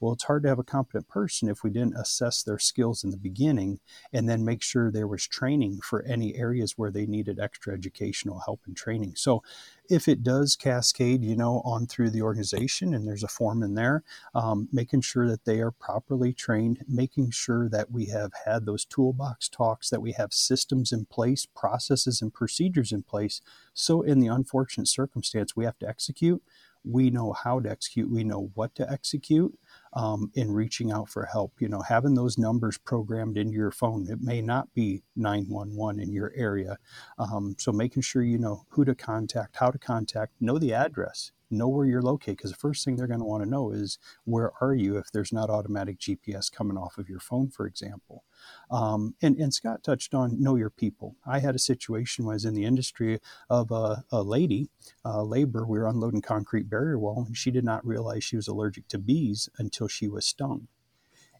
Well, 0.00 0.12
it's 0.12 0.24
hard 0.24 0.42
to 0.44 0.48
have 0.48 0.58
a 0.58 0.64
competent 0.64 1.08
person 1.08 1.48
if 1.48 1.62
we 1.62 1.70
didn't 1.70 1.96
assess 1.96 2.42
their 2.42 2.58
skills 2.58 3.04
in 3.04 3.10
the 3.10 3.16
beginning 3.16 3.80
and 4.12 4.28
then 4.28 4.44
make 4.44 4.62
sure 4.62 4.90
there 4.90 5.08
was 5.08 5.26
training 5.26 5.80
for 5.82 6.02
any 6.02 6.36
areas 6.36 6.74
where 6.76 6.90
they 6.90 7.06
needed 7.06 7.38
extra 7.40 7.74
educational 7.74 8.40
help 8.40 8.60
and 8.66 8.76
training. 8.76 9.14
So 9.16 9.42
if 9.88 10.06
it 10.06 10.22
does 10.22 10.54
cascade, 10.56 11.24
you 11.24 11.34
know, 11.34 11.62
on 11.64 11.86
through 11.86 12.10
the 12.10 12.22
organization 12.22 12.92
and 12.92 13.06
there's 13.06 13.22
a 13.22 13.28
form 13.28 13.62
in 13.62 13.74
there, 13.74 14.02
um, 14.34 14.68
making 14.72 15.00
sure 15.00 15.26
that 15.28 15.44
they 15.44 15.60
are 15.60 15.70
properly 15.70 16.32
trained, 16.32 16.84
making 16.86 17.30
sure 17.30 17.68
that 17.68 17.90
we 17.90 18.06
have 18.06 18.32
had 18.44 18.66
those 18.66 18.84
toolbox 18.84 19.48
talks, 19.48 19.88
that 19.90 20.02
we 20.02 20.12
have 20.12 20.32
systems 20.32 20.92
in 20.92 21.06
place, 21.06 21.46
processes 21.46 22.20
and 22.20 22.34
procedures 22.34 22.92
in 22.92 23.02
place. 23.02 23.40
So 23.72 24.02
in 24.02 24.20
the 24.20 24.28
unfortunate 24.28 24.88
circumstance 24.88 25.56
we 25.56 25.64
have 25.64 25.78
to 25.78 25.88
execute, 25.88 26.42
we 26.84 27.10
know 27.10 27.32
how 27.32 27.60
to 27.60 27.70
execute, 27.70 28.10
we 28.10 28.24
know 28.24 28.50
what 28.54 28.74
to 28.76 28.90
execute 28.90 29.58
um, 29.92 30.30
in 30.34 30.50
reaching 30.52 30.90
out 30.92 31.08
for 31.08 31.24
help. 31.24 31.52
You 31.60 31.68
know, 31.68 31.82
having 31.82 32.14
those 32.14 32.38
numbers 32.38 32.78
programmed 32.78 33.36
into 33.36 33.54
your 33.54 33.70
phone. 33.70 34.06
It 34.08 34.20
may 34.20 34.40
not 34.42 34.72
be 34.74 35.02
911 35.16 36.00
in 36.00 36.12
your 36.12 36.32
area. 36.34 36.78
Um, 37.18 37.56
so 37.58 37.72
making 37.72 38.02
sure 38.02 38.22
you 38.22 38.38
know 38.38 38.64
who 38.70 38.84
to 38.84 38.94
contact, 38.94 39.56
how 39.56 39.70
to 39.70 39.78
contact, 39.78 40.32
know 40.40 40.58
the 40.58 40.74
address 40.74 41.32
know 41.50 41.68
where 41.68 41.86
you're 41.86 42.02
located 42.02 42.36
because 42.36 42.50
the 42.50 42.56
first 42.56 42.84
thing 42.84 42.96
they're 42.96 43.06
going 43.06 43.20
to 43.20 43.26
want 43.26 43.42
to 43.42 43.48
know 43.48 43.70
is 43.70 43.98
where 44.24 44.52
are 44.60 44.74
you 44.74 44.96
if 44.96 45.10
there's 45.12 45.32
not 45.32 45.50
automatic 45.50 45.98
GPS 45.98 46.50
coming 46.50 46.76
off 46.76 46.98
of 46.98 47.08
your 47.08 47.20
phone, 47.20 47.50
for 47.50 47.66
example. 47.66 48.24
Um, 48.70 49.14
and, 49.22 49.36
and 49.38 49.52
Scott 49.52 49.82
touched 49.82 50.14
on 50.14 50.40
know 50.40 50.56
your 50.56 50.70
people. 50.70 51.16
I 51.26 51.40
had 51.40 51.54
a 51.54 51.60
situation 51.60 52.24
when 52.24 52.34
I 52.34 52.36
was 52.36 52.44
in 52.44 52.54
the 52.54 52.64
industry 52.64 53.20
of 53.50 53.70
a, 53.70 54.04
a 54.10 54.22
lady, 54.22 54.68
uh, 55.04 55.22
labor, 55.22 55.66
we 55.66 55.78
were 55.78 55.86
unloading 55.86 56.22
concrete 56.22 56.70
barrier 56.70 56.98
wall, 56.98 57.24
and 57.26 57.36
she 57.36 57.50
did 57.50 57.64
not 57.64 57.86
realize 57.86 58.24
she 58.24 58.36
was 58.36 58.48
allergic 58.48 58.88
to 58.88 58.98
bees 58.98 59.48
until 59.58 59.88
she 59.88 60.08
was 60.08 60.26
stung 60.26 60.68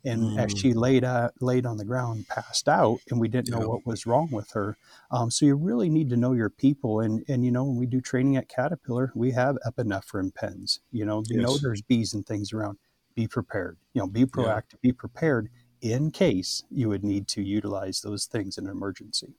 and 0.04 0.22
mm. 0.22 0.38
as 0.38 0.58
she 0.58 0.72
laid 0.72 1.04
out, 1.04 1.32
laid 1.40 1.66
on 1.66 1.76
the 1.76 1.84
ground, 1.84 2.26
passed 2.28 2.68
out, 2.68 2.98
and 3.10 3.20
we 3.20 3.28
didn't 3.28 3.50
know 3.50 3.68
what 3.68 3.86
was 3.86 4.06
wrong 4.06 4.30
with 4.30 4.50
her. 4.52 4.76
Um, 5.10 5.30
so 5.30 5.46
you 5.46 5.56
really 5.56 5.88
need 5.88 6.10
to 6.10 6.16
know 6.16 6.32
your 6.32 6.50
people, 6.50 7.00
and 7.00 7.24
and 7.28 7.44
you 7.44 7.50
know 7.50 7.64
when 7.64 7.76
we 7.76 7.86
do 7.86 8.00
training 8.00 8.36
at 8.36 8.48
Caterpillar, 8.48 9.12
we 9.14 9.32
have 9.32 9.58
epinephrine 9.66 10.34
pens. 10.34 10.80
You 10.92 11.04
know, 11.04 11.22
you 11.28 11.40
yes. 11.40 11.46
know 11.46 11.58
there's 11.58 11.82
bees 11.82 12.14
and 12.14 12.26
things 12.26 12.52
around. 12.52 12.78
Be 13.14 13.26
prepared. 13.26 13.78
You 13.94 14.02
know, 14.02 14.08
be 14.08 14.24
proactive. 14.24 14.74
Yeah. 14.74 14.90
Be 14.90 14.92
prepared 14.92 15.48
in 15.80 16.10
case 16.10 16.64
you 16.70 16.88
would 16.88 17.04
need 17.04 17.28
to 17.28 17.42
utilize 17.42 18.00
those 18.00 18.26
things 18.26 18.58
in 18.58 18.66
an 18.66 18.70
emergency. 18.70 19.34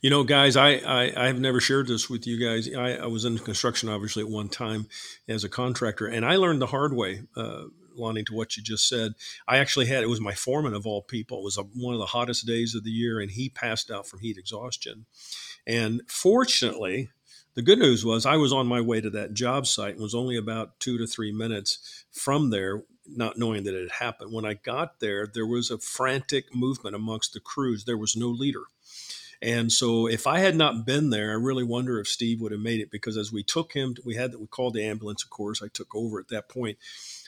You 0.00 0.10
know, 0.10 0.24
guys, 0.24 0.56
I, 0.56 0.74
I, 0.74 1.12
I, 1.16 1.26
have 1.28 1.40
never 1.40 1.60
shared 1.60 1.86
this 1.86 2.10
with 2.10 2.26
you 2.26 2.38
guys. 2.38 2.68
I, 2.74 2.96
I, 2.96 3.06
was 3.06 3.24
in 3.24 3.38
construction, 3.38 3.88
obviously, 3.88 4.22
at 4.22 4.28
one 4.28 4.48
time 4.48 4.86
as 5.28 5.44
a 5.44 5.48
contractor, 5.48 6.06
and 6.06 6.26
I 6.26 6.36
learned 6.36 6.60
the 6.60 6.66
hard 6.66 6.92
way. 6.92 7.22
Uh, 7.34 7.64
Lonnie, 7.96 8.24
to 8.24 8.34
what 8.34 8.56
you 8.56 8.62
just 8.62 8.88
said. 8.88 9.12
I 9.46 9.58
actually 9.58 9.86
had 9.86 10.02
it 10.02 10.08
was 10.08 10.20
my 10.20 10.34
foreman 10.34 10.74
of 10.74 10.86
all 10.86 11.02
people. 11.02 11.38
It 11.38 11.44
was 11.44 11.58
a, 11.58 11.62
one 11.62 11.94
of 11.94 12.00
the 12.00 12.06
hottest 12.06 12.46
days 12.46 12.74
of 12.74 12.84
the 12.84 12.90
year, 12.90 13.20
and 13.20 13.30
he 13.30 13.48
passed 13.48 13.90
out 13.90 14.06
from 14.06 14.20
heat 14.20 14.38
exhaustion. 14.38 15.06
And 15.66 16.02
fortunately, 16.08 17.10
the 17.54 17.62
good 17.62 17.78
news 17.78 18.04
was 18.04 18.24
I 18.24 18.36
was 18.36 18.52
on 18.52 18.66
my 18.66 18.80
way 18.80 19.00
to 19.00 19.10
that 19.10 19.34
job 19.34 19.66
site 19.66 19.94
and 19.94 20.02
was 20.02 20.14
only 20.14 20.36
about 20.36 20.80
two 20.80 20.98
to 20.98 21.06
three 21.06 21.32
minutes 21.32 22.04
from 22.10 22.50
there 22.50 22.82
not 23.06 23.38
knowing 23.38 23.64
that 23.64 23.74
it 23.74 23.82
had 23.82 24.04
happened. 24.04 24.32
When 24.32 24.44
I 24.44 24.54
got 24.54 25.00
there, 25.00 25.26
there 25.26 25.46
was 25.46 25.70
a 25.70 25.78
frantic 25.78 26.54
movement 26.54 26.96
amongst 26.96 27.32
the 27.32 27.40
crews. 27.40 27.84
There 27.84 27.98
was 27.98 28.16
no 28.16 28.28
leader. 28.28 28.62
And 29.40 29.72
so 29.72 30.06
if 30.06 30.26
I 30.26 30.38
had 30.38 30.54
not 30.54 30.86
been 30.86 31.10
there, 31.10 31.32
I 31.32 31.34
really 31.34 31.64
wonder 31.64 31.98
if 31.98 32.06
Steve 32.06 32.40
would 32.40 32.52
have 32.52 32.60
made 32.60 32.80
it 32.80 32.92
because 32.92 33.16
as 33.16 33.32
we 33.32 33.42
took 33.42 33.72
him, 33.72 33.96
we 34.04 34.14
had 34.14 34.36
we 34.36 34.46
called 34.46 34.74
the 34.74 34.84
ambulance, 34.84 35.24
of 35.24 35.30
course. 35.30 35.60
I 35.60 35.66
took 35.66 35.94
over 35.96 36.20
at 36.20 36.28
that 36.28 36.48
point. 36.48 36.78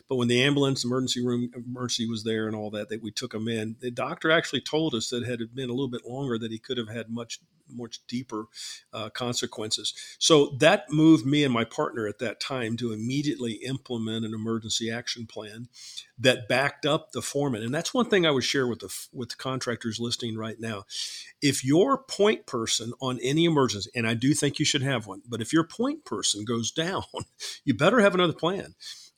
But 0.09 0.17
when 0.17 0.29
the 0.29 0.43
ambulance 0.43 0.85
emergency 0.85 1.25
room 1.25 1.51
emergency 1.55 2.09
was 2.09 2.25
there 2.25 2.47
and 2.47 2.57
all 2.57 2.71
that, 2.71 2.89
that 2.89 3.03
we 3.03 3.11
took 3.11 3.35
him 3.35 3.49
in, 3.49 3.77
the 3.81 3.91
doctor 3.91 4.31
actually 4.31 4.61
told 4.61 4.95
us 4.95 5.11
that 5.11 5.25
had 5.25 5.55
been 5.55 5.71
a 5.71 5.75
little 5.75 5.89
bit 5.89 6.07
longer, 6.07 6.39
that 6.39 6.53
he 6.53 6.59
could 6.59 6.79
have 6.79 6.89
had 6.89 7.11
much 7.11 7.41
much 7.69 8.07
deeper 8.07 8.47
uh, 8.93 9.09
consequences. 9.11 9.95
So 10.19 10.57
that 10.59 10.91
moved 10.91 11.27
me 11.27 11.45
and 11.45 11.53
my 11.53 11.65
partner 11.65 12.07
at 12.07 12.19
that 12.19 12.41
time 12.41 12.77
to 12.79 12.93
immediately 12.93 13.55
implement 13.65 14.25
an 14.25 14.35
emergency 14.35 14.91
action 14.91 15.27
plan 15.27 15.69
that 16.19 16.49
backed 16.49 16.87
up 16.87 17.13
the 17.13 17.23
foreman. 17.23 17.63
And 17.63 17.75
that's 17.75 17.95
one 17.95 18.09
thing 18.09 18.27
I 18.27 18.31
would 18.31 18.45
share 18.45 18.67
with 18.67 18.81
the 18.81 18.95
with 19.13 19.31
the 19.31 19.37
contractors 19.37 20.01
listening 20.01 20.37
right 20.37 20.61
now. 20.61 20.85
If 21.43 21.65
your 21.65 21.99
point 21.99 22.47
person 22.47 22.93
on 23.01 23.19
any 23.23 23.45
emergency, 23.45 23.91
and 23.95 24.07
I 24.07 24.15
do 24.15 24.35
think 24.35 24.59
you 24.59 24.65
should 24.65 24.83
have 24.83 25.07
one, 25.07 25.23
but 25.29 25.41
if 25.41 25.53
your 25.53 25.65
point 25.65 26.05
person 26.05 26.45
goes 26.45 26.71
down, 26.85 27.05
you 27.65 27.75
better 27.75 28.01
have 28.01 28.15
another 28.15 28.33
plan 28.33 28.75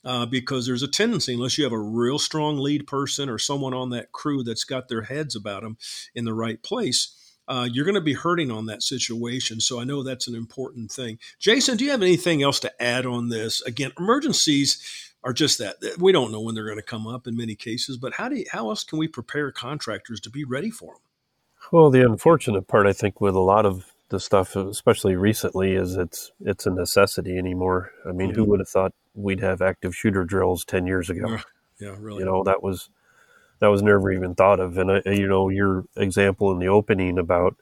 uh, 0.07 0.25
because 0.25 0.65
there's 0.65 0.83
a 0.83 0.87
tendency, 0.87 1.33
unless 1.33 1.57
you 1.57 1.65
have 1.65 1.73
a 1.73 1.77
real 1.77 2.17
strong 2.17 2.57
lead 2.57 2.87
person 2.87 3.27
or 3.27 3.37
someone 3.37 3.73
on 3.73 3.89
that 3.89 4.13
crew 4.13 4.41
that's 4.41 4.63
got 4.63 4.87
their 4.87 5.01
heads 5.01 5.35
about 5.35 5.63
them 5.63 5.77
in 6.15 6.23
the 6.23 6.33
right 6.33 6.63
place, 6.63 7.13
uh, 7.49 7.67
you're 7.69 7.83
going 7.83 7.93
to 7.93 7.99
be 7.99 8.13
hurting 8.13 8.49
on 8.49 8.67
that 8.67 8.81
situation. 8.81 9.59
So 9.59 9.81
I 9.81 9.83
know 9.83 10.03
that's 10.03 10.29
an 10.29 10.33
important 10.33 10.93
thing. 10.93 11.19
Jason, 11.39 11.75
do 11.75 11.83
you 11.83 11.91
have 11.91 12.01
anything 12.01 12.41
else 12.41 12.57
to 12.61 12.81
add 12.81 13.05
on 13.05 13.27
this? 13.27 13.61
Again, 13.63 13.91
emergencies 13.99 15.13
are 15.25 15.33
just 15.33 15.57
that 15.57 15.75
we 15.99 16.13
don't 16.13 16.31
know 16.31 16.39
when 16.39 16.55
they're 16.55 16.63
going 16.63 16.77
to 16.77 16.83
come 16.83 17.05
up 17.05 17.27
in 17.27 17.35
many 17.35 17.55
cases, 17.55 17.97
but 17.97 18.13
how 18.13 18.29
do 18.29 18.37
you, 18.37 18.45
how 18.49 18.69
else 18.69 18.85
can 18.85 18.99
we 18.99 19.09
prepare 19.09 19.51
contractors 19.51 20.21
to 20.21 20.29
be 20.29 20.45
ready 20.45 20.71
for 20.71 20.93
them? 20.93 21.01
Well, 21.69 21.89
the 21.89 22.05
unfortunate 22.05 22.69
part, 22.69 22.87
I 22.87 22.93
think, 22.93 23.19
with 23.19 23.35
a 23.35 23.41
lot 23.41 23.65
of 23.65 23.91
the 24.07 24.21
stuff, 24.21 24.55
especially 24.55 25.17
recently, 25.17 25.73
is 25.73 25.97
it's 25.97 26.31
it's 26.39 26.65
a 26.65 26.71
necessity 26.71 27.37
anymore. 27.37 27.91
I 28.07 28.13
mean, 28.13 28.29
mm-hmm. 28.29 28.39
who 28.39 28.45
would 28.45 28.61
have 28.61 28.69
thought 28.69 28.93
we'd 29.17 29.41
have 29.41 29.61
active 29.61 29.95
shooter 29.95 30.23
drills 30.23 30.63
ten 30.63 30.87
years 30.87 31.09
ago? 31.09 31.27
Yeah, 31.27 31.41
yeah, 31.79 31.95
really. 31.99 32.19
You 32.19 32.25
know, 32.25 32.43
that 32.43 32.63
was 32.63 32.89
that 33.59 33.67
was 33.67 33.81
never 33.81 34.11
even 34.11 34.35
thought 34.35 34.59
of. 34.59 34.77
And 34.77 34.91
uh, 34.91 35.01
you 35.05 35.27
know, 35.27 35.49
your 35.49 35.85
example 35.95 36.51
in 36.51 36.59
the 36.59 36.67
opening 36.67 37.17
about 37.17 37.55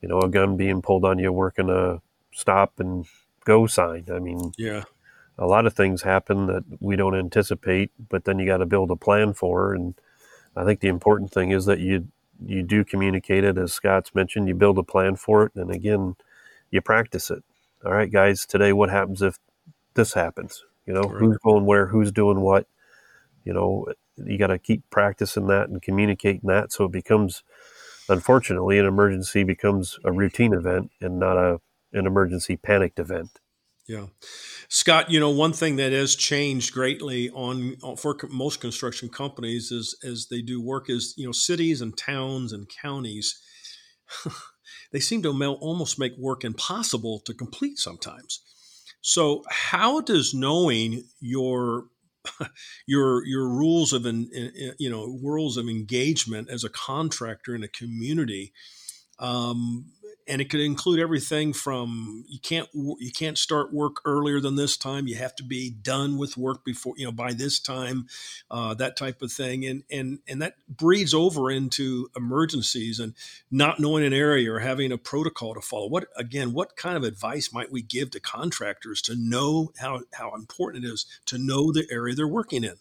you 0.00 0.08
know 0.08 0.20
a 0.20 0.28
gun 0.28 0.56
being 0.56 0.82
pulled 0.82 1.04
on 1.04 1.18
you, 1.18 1.32
working 1.32 1.70
a 1.70 2.00
stop 2.32 2.80
and 2.80 3.06
go 3.44 3.66
sign. 3.66 4.06
I 4.12 4.18
mean, 4.18 4.52
yeah, 4.56 4.84
a 5.38 5.46
lot 5.46 5.66
of 5.66 5.74
things 5.74 6.02
happen 6.02 6.46
that 6.46 6.64
we 6.80 6.96
don't 6.96 7.16
anticipate, 7.16 7.90
but 8.08 8.24
then 8.24 8.38
you 8.38 8.46
got 8.46 8.58
to 8.58 8.66
build 8.66 8.90
a 8.90 8.96
plan 8.96 9.34
for. 9.34 9.74
And 9.74 9.94
I 10.56 10.64
think 10.64 10.80
the 10.80 10.88
important 10.88 11.30
thing 11.30 11.50
is 11.50 11.66
that 11.66 11.80
you 11.80 12.08
you 12.44 12.62
do 12.62 12.84
communicate 12.84 13.44
it, 13.44 13.58
as 13.58 13.72
Scott's 13.72 14.14
mentioned. 14.14 14.48
You 14.48 14.54
build 14.54 14.78
a 14.78 14.82
plan 14.82 15.16
for 15.16 15.44
it, 15.44 15.54
and 15.54 15.70
again, 15.70 16.16
you 16.70 16.80
practice 16.80 17.30
it. 17.30 17.44
All 17.84 17.92
right, 17.92 18.10
guys. 18.10 18.46
Today, 18.46 18.72
what 18.72 18.90
happens 18.90 19.22
if 19.22 19.38
this 19.94 20.14
happens? 20.14 20.64
You 20.88 20.94
know, 20.94 21.02
right. 21.02 21.20
who's 21.20 21.36
going 21.38 21.66
where, 21.66 21.86
who's 21.86 22.10
doing 22.10 22.40
what. 22.40 22.66
You 23.44 23.52
know, 23.52 23.86
you 24.16 24.38
got 24.38 24.48
to 24.48 24.58
keep 24.58 24.82
practicing 24.90 25.46
that 25.46 25.68
and 25.68 25.80
communicating 25.80 26.48
that, 26.48 26.72
so 26.72 26.86
it 26.86 26.92
becomes, 26.92 27.44
unfortunately, 28.08 28.78
an 28.78 28.86
emergency 28.86 29.44
becomes 29.44 29.98
a 30.04 30.10
routine 30.10 30.52
event 30.52 30.90
and 31.00 31.18
not 31.18 31.36
a 31.36 31.60
an 31.92 32.06
emergency 32.06 32.56
panicked 32.56 32.98
event. 32.98 33.38
Yeah. 33.86 34.06
Scott, 34.68 35.10
you 35.10 35.18
know, 35.18 35.30
one 35.30 35.54
thing 35.54 35.76
that 35.76 35.92
has 35.92 36.14
changed 36.14 36.74
greatly 36.74 37.30
on 37.30 37.76
uh, 37.82 37.96
for 37.96 38.16
most 38.28 38.60
construction 38.60 39.08
companies 39.08 39.70
is 39.70 39.96
as 40.04 40.26
they 40.30 40.42
do 40.42 40.60
work 40.60 40.90
is, 40.90 41.14
you 41.16 41.24
know, 41.24 41.32
cities 41.32 41.80
and 41.80 41.96
towns 41.96 42.52
and 42.52 42.66
counties 42.82 43.40
they 44.92 45.00
seem 45.00 45.22
to 45.22 45.56
almost 45.60 45.98
make 45.98 46.12
work 46.18 46.44
impossible 46.44 47.20
to 47.20 47.34
complete 47.34 47.78
sometimes. 47.78 48.40
So, 49.08 49.42
how 49.48 50.02
does 50.02 50.34
knowing 50.34 51.04
your 51.18 51.86
your 52.86 53.24
your 53.24 53.48
rules 53.48 53.94
of 53.94 54.04
you 54.04 54.90
know 54.90 55.18
rules 55.22 55.56
of 55.56 55.66
engagement 55.66 56.50
as 56.50 56.62
a 56.62 56.68
contractor 56.68 57.54
in 57.54 57.62
a 57.62 57.68
community 57.68 58.52
um, 59.18 59.86
and 60.28 60.40
it 60.42 60.50
could 60.50 60.60
include 60.60 61.00
everything 61.00 61.52
from 61.52 62.24
you 62.28 62.38
can't 62.38 62.68
you 62.74 63.10
can't 63.12 63.38
start 63.38 63.72
work 63.72 63.96
earlier 64.04 64.40
than 64.40 64.56
this 64.56 64.76
time. 64.76 65.08
You 65.08 65.16
have 65.16 65.34
to 65.36 65.42
be 65.42 65.70
done 65.70 66.18
with 66.18 66.36
work 66.36 66.64
before 66.64 66.94
you 66.96 67.06
know 67.06 67.12
by 67.12 67.32
this 67.32 67.58
time 67.58 68.06
uh, 68.50 68.74
that 68.74 68.96
type 68.96 69.22
of 69.22 69.32
thing. 69.32 69.64
And 69.64 69.82
and 69.90 70.18
and 70.28 70.42
that 70.42 70.54
breeds 70.68 71.14
over 71.14 71.50
into 71.50 72.10
emergencies 72.14 73.00
and 73.00 73.14
not 73.50 73.80
knowing 73.80 74.04
an 74.04 74.12
area 74.12 74.52
or 74.52 74.60
having 74.60 74.92
a 74.92 74.98
protocol 74.98 75.54
to 75.54 75.60
follow. 75.60 75.88
What 75.88 76.08
again 76.16 76.52
what 76.52 76.76
kind 76.76 76.96
of 76.96 77.04
advice 77.04 77.52
might 77.52 77.72
we 77.72 77.82
give 77.82 78.10
to 78.10 78.20
contractors 78.20 79.00
to 79.02 79.16
know 79.16 79.72
how 79.78 80.02
how 80.12 80.34
important 80.34 80.84
it 80.84 80.88
is 80.88 81.06
to 81.26 81.38
know 81.38 81.72
the 81.72 81.86
area 81.90 82.14
they're 82.14 82.28
working 82.28 82.64
in 82.64 82.76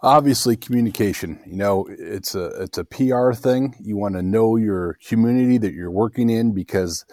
obviously 0.00 0.56
communication 0.56 1.40
you 1.44 1.56
know 1.56 1.86
it's 1.90 2.34
a 2.34 2.46
it's 2.62 2.78
a 2.78 2.84
pr 2.84 3.32
thing. 3.32 3.74
You 3.80 3.96
want 3.96 4.14
to 4.14 4.22
know 4.22 4.56
your 4.56 4.96
community 5.06 5.58
that 5.58 5.74
you're 5.74 5.90
working 5.90 6.30
in 6.30 6.52
because 6.52 7.04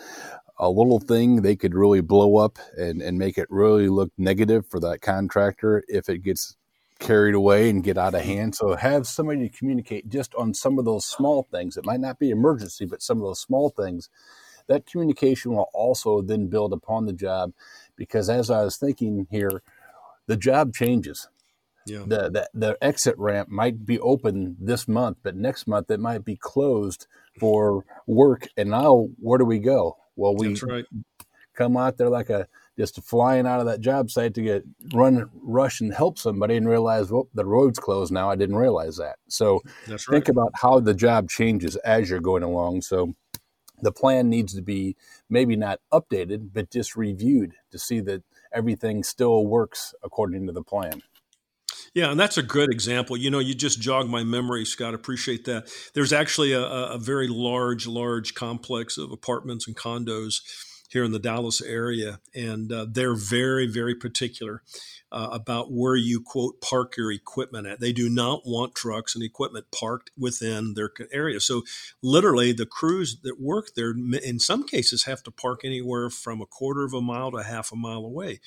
a 0.58 0.70
little 0.70 1.00
thing 1.00 1.42
they 1.42 1.56
could 1.56 1.76
really 1.76 2.02
blow 2.02 2.38
up 2.38 2.58
and, 2.78 3.02
and 3.02 3.18
make 3.18 3.38
it 3.38 3.48
really 3.50 3.90
look 3.90 4.12
negative 4.18 4.66
for 4.68 4.80
that 4.80 5.02
contractor 5.02 5.84
if 5.88 6.08
it 6.08 6.20
gets 6.20 6.56
carried 7.00 7.36
away 7.36 7.70
and 7.70 7.84
get 7.84 7.98
out 7.98 8.14
of 8.14 8.22
mm-hmm. 8.22 8.30
hand. 8.30 8.56
So 8.56 8.76
have 8.76 9.06
somebody 9.06 9.50
to 9.50 9.58
communicate 9.58 10.08
just 10.08 10.34
on 10.36 10.54
some 10.54 10.80
of 10.80 10.86
those 10.86 11.06
small 11.06 11.44
things. 11.52 11.76
It 11.76 11.86
might 11.86 12.00
not 12.00 12.20
be 12.20 12.30
emergency 12.30 12.86
but 12.86 13.02
some 13.02 13.18
of 13.18 13.24
those 13.24 13.42
small 13.42 13.70
things. 13.70 14.10
That 14.68 14.86
communication 14.86 15.54
will 15.54 15.70
also 15.74 16.22
then 16.22 16.48
build 16.48 16.72
upon 16.72 17.06
the 17.06 17.14
job 17.14 17.52
because 17.96 18.30
as 18.30 18.50
i 18.50 18.64
was 18.64 18.78
thinking 18.78 19.28
here 19.30 19.62
the 20.28 20.38
job 20.38 20.74
changes 20.74 21.28
yeah. 21.86 22.00
The, 22.00 22.30
the 22.30 22.50
the 22.54 22.78
exit 22.82 23.16
ramp 23.18 23.50
might 23.50 23.86
be 23.86 24.00
open 24.00 24.58
this 24.60 24.88
month, 24.88 25.18
but 25.24 25.36
next 25.36 25.68
month 25.68 25.92
it 25.92 26.00
might 26.00 26.26
be 26.26 26.36
closed 26.36 27.08
for 27.40 27.86
work. 28.08 28.48
And 28.58 28.72
now 28.72 29.10
where 29.20 29.38
do 29.38 29.46
we 29.46 29.60
go? 29.60 29.98
Well, 30.16 30.36
we 30.36 30.56
right. 30.56 30.86
come 31.54 31.78
out 31.78 31.98
there 31.98 32.10
like 32.10 32.30
a 32.30 32.48
just 32.78 33.02
flying 33.04 33.48
out 33.48 33.60
of 33.60 33.66
that 33.68 33.80
job 33.80 34.10
site 34.10 34.34
to 34.34 34.42
get 34.42 34.64
run, 34.94 35.30
rush, 35.42 35.80
and 35.80 35.94
help 35.94 36.18
somebody, 36.18 36.58
and 36.58 36.68
realize, 36.68 37.10
well, 37.10 37.30
the 37.34 37.46
road's 37.46 37.80
closed 37.80 38.12
now. 38.12 38.30
I 38.30 38.36
didn't 38.36 38.58
realize 38.58 38.98
that. 38.98 39.18
So 39.30 39.62
right. 39.88 40.00
think 40.00 40.28
about 40.28 40.52
how 40.56 40.80
the 40.80 40.94
job 40.94 41.30
changes 41.30 41.76
as 41.78 42.10
you're 42.10 42.20
going 42.20 42.44
along. 42.44 42.82
So 42.82 43.16
the 43.82 43.92
plan 43.92 44.30
needs 44.30 44.54
to 44.56 44.62
be 44.62 44.96
maybe 45.30 45.56
not 45.56 45.80
updated, 45.94 46.50
but 46.54 46.72
just 46.72 46.96
reviewed 46.96 47.54
to 47.72 47.80
see 47.80 48.00
that 48.02 48.24
everything 48.54 49.04
still 49.04 49.46
works 49.46 49.94
according 50.04 50.48
to 50.48 50.54
the 50.54 50.64
plan. 50.64 51.02
Yeah, 51.96 52.12
and 52.12 52.20
that's 52.20 52.38
a 52.38 52.44
good 52.44 52.72
example. 52.72 53.16
You 53.16 53.32
know, 53.32 53.40
you 53.40 53.56
just 53.56 53.80
jog 53.80 54.10
my 54.10 54.24
memory, 54.24 54.66
Scott. 54.66 54.94
Appreciate 54.94 55.46
that. 55.46 55.70
There's 55.94 56.12
actually 56.12 56.52
a, 56.52 56.62
a 56.62 56.98
very 57.00 57.30
large, 57.30 57.88
large 57.88 58.36
complex 58.36 58.98
of 58.98 59.12
apartments 59.12 59.66
and 59.66 59.78
condos 59.78 60.42
here 60.96 61.04
in 61.04 61.12
the 61.12 61.20
Dallas 61.20 61.62
area, 61.62 62.22
and 62.34 62.72
uh, 62.72 62.86
they're 62.90 63.18
very, 63.18 63.68
very 63.68 63.94
particular 63.94 64.64
uh, 65.12 65.28
about 65.30 65.70
where 65.70 65.98
you 65.98 66.22
quote 66.22 66.62
park 66.62 66.96
your 66.96 67.12
equipment 67.12 67.68
at. 67.68 67.82
They 67.82 67.92
do 67.92 68.10
not 68.10 68.44
want 68.46 68.76
trucks 68.76 69.14
and 69.14 69.22
equipment 69.22 69.66
parked 69.78 70.12
within 70.18 70.74
their 70.74 70.90
area. 71.12 71.42
So, 71.42 71.64
literally, 72.02 72.54
the 72.54 72.66
crews 72.66 73.18
that 73.24 73.42
work 73.42 73.76
there, 73.76 73.94
in 74.24 74.40
some 74.40 74.66
cases, 74.66 75.04
have 75.04 75.22
to 75.24 75.32
park 75.32 75.66
anywhere 75.66 76.10
from 76.10 76.40
a 76.40 76.46
quarter 76.46 76.86
of 76.86 76.94
a 76.94 77.02
mile 77.02 77.30
to 77.32 77.44
half 77.44 77.74
a 77.74 77.76
mile 77.76 78.06
away. 78.06 78.40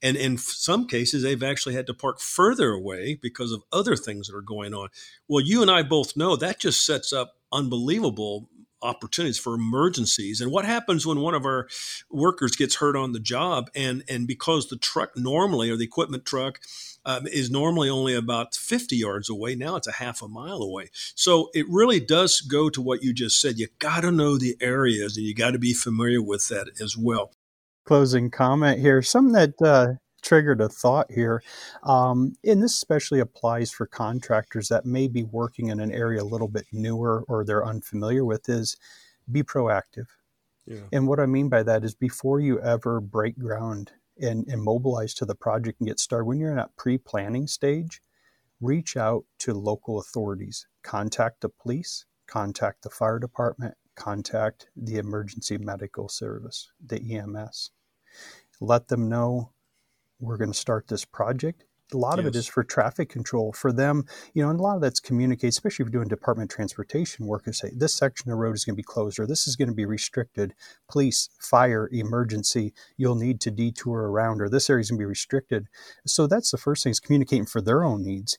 And 0.00 0.16
in 0.16 0.38
some 0.38 0.86
cases, 0.86 1.24
they've 1.24 1.42
actually 1.42 1.74
had 1.74 1.88
to 1.88 1.94
park 1.94 2.20
further 2.20 2.70
away 2.70 3.18
because 3.20 3.50
of 3.50 3.64
other 3.72 3.96
things 3.96 4.28
that 4.28 4.36
are 4.36 4.40
going 4.40 4.72
on. 4.72 4.90
Well, 5.26 5.44
you 5.44 5.62
and 5.62 5.70
I 5.70 5.82
both 5.82 6.16
know 6.16 6.36
that 6.36 6.60
just 6.60 6.86
sets 6.86 7.12
up 7.12 7.34
unbelievable 7.50 8.48
opportunities 8.82 9.38
for 9.38 9.54
emergencies. 9.54 10.40
And 10.40 10.50
what 10.50 10.64
happens 10.64 11.06
when 11.06 11.20
one 11.20 11.34
of 11.34 11.44
our 11.44 11.68
workers 12.10 12.56
gets 12.56 12.76
hurt 12.76 12.96
on 12.96 13.12
the 13.12 13.20
job 13.20 13.70
and 13.74 14.04
and 14.08 14.26
because 14.26 14.68
the 14.68 14.76
truck 14.76 15.16
normally 15.16 15.70
or 15.70 15.76
the 15.76 15.84
equipment 15.84 16.24
truck 16.24 16.60
um, 17.04 17.26
is 17.26 17.50
normally 17.50 17.88
only 17.88 18.14
about 18.14 18.54
50 18.54 18.96
yards 18.96 19.30
away 19.30 19.54
now 19.54 19.76
it's 19.76 19.86
a 19.86 19.92
half 19.92 20.22
a 20.22 20.28
mile 20.28 20.62
away. 20.62 20.90
So 21.14 21.50
it 21.54 21.66
really 21.68 22.00
does 22.00 22.40
go 22.40 22.70
to 22.70 22.82
what 22.82 23.02
you 23.02 23.12
just 23.12 23.40
said. 23.40 23.58
You 23.58 23.68
got 23.78 24.00
to 24.00 24.10
know 24.10 24.36
the 24.36 24.56
areas 24.60 25.16
and 25.16 25.26
you 25.26 25.34
got 25.34 25.52
to 25.52 25.58
be 25.58 25.72
familiar 25.72 26.22
with 26.22 26.48
that 26.48 26.68
as 26.80 26.96
well. 26.96 27.32
Closing 27.84 28.30
comment 28.30 28.80
here. 28.80 29.00
Something 29.02 29.32
that 29.32 29.62
uh, 29.62 29.94
triggered 30.22 30.60
a 30.60 30.68
thought 30.68 31.10
here, 31.10 31.42
um, 31.82 32.34
and 32.44 32.62
this 32.62 32.74
especially 32.74 33.20
applies 33.20 33.70
for 33.70 33.86
contractors 33.86 34.68
that 34.68 34.86
may 34.86 35.08
be 35.08 35.22
working 35.22 35.68
in 35.68 35.80
an 35.80 35.92
area 35.92 36.22
a 36.22 36.24
little 36.24 36.48
bit 36.48 36.66
newer 36.72 37.24
or 37.28 37.44
they're 37.44 37.66
unfamiliar 37.66 38.24
with, 38.24 38.48
is 38.48 38.76
be 39.30 39.42
proactive. 39.42 40.06
Yeah. 40.66 40.80
And 40.92 41.08
what 41.08 41.20
I 41.20 41.26
mean 41.26 41.48
by 41.48 41.62
that 41.62 41.84
is 41.84 41.94
before 41.94 42.40
you 42.40 42.60
ever 42.60 43.00
break 43.00 43.38
ground 43.38 43.92
and, 44.20 44.46
and 44.48 44.62
mobilize 44.62 45.14
to 45.14 45.24
the 45.24 45.34
project 45.34 45.80
and 45.80 45.88
get 45.88 45.98
started, 45.98 46.26
when 46.26 46.38
you're 46.38 46.50
in 46.50 46.56
that 46.56 46.76
pre 46.76 46.98
planning 46.98 47.46
stage, 47.46 48.02
reach 48.60 48.96
out 48.96 49.24
to 49.38 49.54
local 49.54 49.98
authorities, 49.98 50.66
contact 50.82 51.40
the 51.40 51.48
police, 51.48 52.04
contact 52.26 52.82
the 52.82 52.90
fire 52.90 53.18
department, 53.18 53.74
contact 53.94 54.68
the 54.76 54.96
emergency 54.96 55.58
medical 55.58 56.08
service, 56.08 56.70
the 56.84 57.16
EMS. 57.16 57.70
Let 58.60 58.88
them 58.88 59.08
know 59.08 59.52
we're 60.20 60.36
going 60.36 60.52
to 60.52 60.58
start 60.58 60.88
this 60.88 61.04
project. 61.04 61.64
A 61.94 61.96
lot 61.96 62.18
yes. 62.18 62.18
of 62.18 62.26
it 62.26 62.36
is 62.36 62.46
for 62.46 62.62
traffic 62.62 63.08
control 63.08 63.50
for 63.50 63.72
them 63.72 64.04
you 64.34 64.42
know 64.42 64.50
and 64.50 64.60
a 64.60 64.62
lot 64.62 64.74
of 64.74 64.82
that's 64.82 65.00
communicated 65.00 65.48
especially 65.48 65.84
if 65.84 65.86
you're 65.86 66.00
doing 66.00 66.08
department 66.08 66.50
transportation 66.50 67.26
work 67.26 67.44
and 67.46 67.54
say 67.54 67.70
this 67.74 67.94
section 67.94 68.30
of 68.30 68.36
road 68.36 68.54
is 68.54 68.66
going 68.66 68.74
to 68.74 68.76
be 68.76 68.82
closed 68.82 69.18
or 69.18 69.26
this 69.26 69.48
is 69.48 69.56
going 69.56 69.68
to 69.68 69.74
be 69.74 69.86
restricted. 69.86 70.52
Police 70.90 71.30
fire 71.40 71.88
emergency 71.90 72.74
you'll 72.98 73.14
need 73.14 73.40
to 73.40 73.50
detour 73.50 74.00
around 74.10 74.42
or 74.42 74.50
this 74.50 74.68
area 74.68 74.82
is 74.82 74.90
going 74.90 74.98
to 74.98 75.02
be 75.02 75.06
restricted. 75.06 75.66
So 76.06 76.26
that's 76.26 76.50
the 76.50 76.58
first 76.58 76.84
thing 76.84 76.90
is 76.90 77.00
communicating 77.00 77.46
for 77.46 77.62
their 77.62 77.82
own 77.82 78.04
needs 78.04 78.38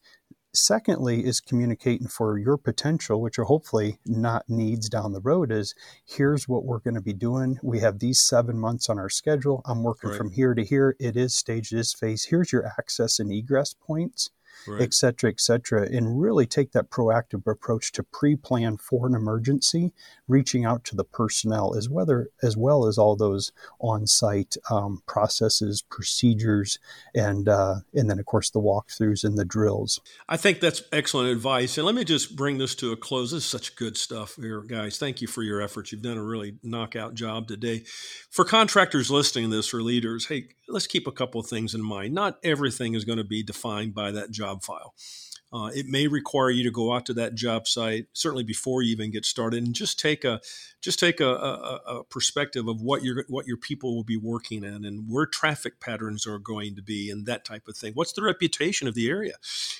Secondly, 0.53 1.25
is 1.25 1.39
communicating 1.39 2.07
for 2.07 2.37
your 2.37 2.57
potential, 2.57 3.21
which 3.21 3.37
are 3.37 3.43
hopefully 3.43 3.99
not 4.05 4.49
needs 4.49 4.89
down 4.89 5.13
the 5.13 5.21
road, 5.21 5.51
is 5.51 5.75
here's 6.05 6.47
what 6.47 6.65
we're 6.65 6.79
going 6.79 6.95
to 6.95 7.01
be 7.01 7.13
doing. 7.13 7.59
We 7.61 7.79
have 7.79 7.99
these 7.99 8.21
seven 8.25 8.57
months 8.57 8.89
on 8.89 8.97
our 8.97 9.09
schedule. 9.09 9.61
I'm 9.65 9.83
working 9.83 10.09
right. 10.09 10.17
from 10.17 10.31
here 10.31 10.55
to 10.55 10.63
here. 10.65 10.95
It 10.99 11.15
is 11.15 11.35
stage 11.35 11.69
this 11.69 11.93
phase. 11.93 12.25
Here's 12.25 12.51
your 12.51 12.65
access 12.79 13.19
and 13.19 13.31
egress 13.31 13.75
points 13.75 14.31
right. 14.67 14.81
et 14.81 14.93
cetera, 14.93 15.29
et 15.29 15.39
cetera, 15.39 15.83
and 15.83 16.21
really 16.21 16.45
take 16.45 16.71
that 16.71 16.89
proactive 16.89 17.45
approach 17.45 17.91
to 17.93 18.03
pre-plan 18.03 18.77
for 18.77 19.07
an 19.07 19.15
emergency, 19.15 19.93
reaching 20.27 20.65
out 20.65 20.83
to 20.83 20.95
the 20.95 21.03
personnel 21.03 21.75
as 21.75 21.89
whether 21.89 22.29
as 22.43 22.55
well 22.57 22.87
as 22.87 22.97
all 22.97 23.15
those 23.15 23.51
on-site 23.79 24.55
um, 24.69 25.01
processes, 25.07 25.81
procedures, 25.81 26.79
and 27.15 27.47
uh, 27.49 27.75
and 27.93 28.09
then 28.09 28.19
of 28.19 28.25
course 28.25 28.49
the 28.49 28.59
walkthroughs 28.59 29.23
and 29.23 29.37
the 29.37 29.45
drills. 29.45 29.99
I 30.27 30.37
think 30.37 30.59
that's 30.59 30.83
excellent 30.91 31.29
advice. 31.29 31.77
And 31.77 31.85
let 31.85 31.95
me 31.95 32.03
just 32.03 32.35
bring 32.35 32.57
this 32.57 32.75
to 32.75 32.91
a 32.91 32.97
close. 32.97 33.31
This 33.31 33.43
is 33.43 33.49
such 33.49 33.75
good 33.75 33.97
stuff 33.97 34.35
here, 34.35 34.61
guys. 34.61 34.97
Thank 34.97 35.21
you 35.21 35.27
for 35.27 35.43
your 35.43 35.61
efforts. 35.61 35.91
You've 35.91 36.01
done 36.01 36.17
a 36.17 36.23
really 36.23 36.57
knockout 36.63 37.13
job 37.13 37.47
today. 37.47 37.83
For 38.29 38.45
contractors 38.45 39.09
listening 39.09 39.49
to 39.49 39.55
this 39.55 39.73
or 39.73 39.81
leaders, 39.81 40.27
hey, 40.27 40.49
let's 40.67 40.87
keep 40.87 41.07
a 41.07 41.11
couple 41.11 41.41
of 41.41 41.47
things 41.47 41.73
in 41.73 41.81
mind. 41.81 42.13
Not 42.13 42.37
everything 42.43 42.93
is 42.93 43.05
going 43.05 43.17
to 43.17 43.23
be 43.23 43.43
defined 43.43 43.93
by 43.95 44.11
that 44.11 44.31
job 44.49 44.63
file. 44.63 44.93
Uh, 45.51 45.71
it 45.73 45.87
may 45.87 46.05
require 46.05 46.51
you 46.51 46.63
to 46.63 46.69
go 46.69 46.93
out 46.93 47.07
to 47.07 47.13
that 47.13 47.33
job 47.33 47.67
site 47.67 48.05
certainly 48.13 48.43
before 48.43 48.83
you 48.83 48.91
even 48.91 49.09
get 49.09 49.25
started 49.25 49.63
and 49.63 49.73
just 49.73 49.99
take 49.99 50.23
a 50.23 50.39
just 50.79 50.99
take 50.99 51.19
a, 51.19 51.27
a, 51.27 51.81
a, 51.87 52.03
perspective 52.03 52.67
of 52.67 52.81
what 52.81 53.03
your 53.03 53.25
what 53.29 53.47
your 53.47 53.57
people 53.57 53.95
will 53.95 54.03
be 54.03 54.15
working 54.15 54.63
in 54.63 54.85
and 54.85 55.09
where 55.09 55.25
traffic 55.25 55.79
patterns 55.79 56.27
are 56.27 56.37
going 56.37 56.75
to 56.75 56.83
be 56.83 57.09
and 57.09 57.25
that 57.25 57.45
type 57.45 57.67
of 57.67 57.75
thing. 57.75 57.93
What's 57.95 58.13
the 58.13 58.21
reputation 58.21 58.87
of 58.87 58.93
the 58.93 59.09
area? 59.09 59.33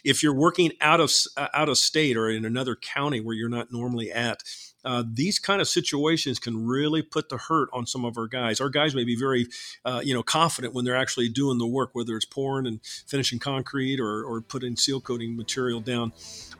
If 0.04 0.24
you're 0.24 0.34
working 0.34 0.72
out 0.82 1.00
of 1.00 1.12
out 1.38 1.70
of 1.70 1.78
state 1.78 2.18
or 2.18 2.32
in 2.32 2.46
another 2.46 2.76
county 2.76 3.22
where 3.22 3.36
you're 3.36 3.48
not 3.48 3.72
normally 3.72 4.12
at, 4.12 4.42
uh, 4.86 5.04
these 5.12 5.40
kind 5.40 5.62
of 5.62 5.68
situations 5.68 6.40
can 6.40 6.66
really 6.66 7.02
put 7.02 7.30
the 7.30 7.38
hurt 7.38 7.70
on 7.74 7.86
some 7.86 8.06
of 8.06 8.18
our 8.18 8.28
guys. 8.28 8.62
Our 8.62 8.70
guys 8.70 8.96
may 8.96 9.04
be 9.04 9.16
very, 9.16 9.48
uh, 9.86 10.02
you 10.04 10.14
know, 10.14 10.24
confident 10.24 10.74
when 10.74 10.86
they're 10.86 10.96
actually 10.96 11.30
doing 11.30 11.58
the 11.58 11.68
work, 11.68 11.92
whether 11.94 12.16
it's 12.16 12.26
pouring 12.26 12.66
and 12.66 12.80
finishing 13.08 13.40
concrete 13.40 14.00
or, 14.00 14.24
or 14.24 14.42
putting 14.42 14.76
seal 14.76 15.02
coating 15.02 15.36
material 15.36 15.82
down. 15.82 16.14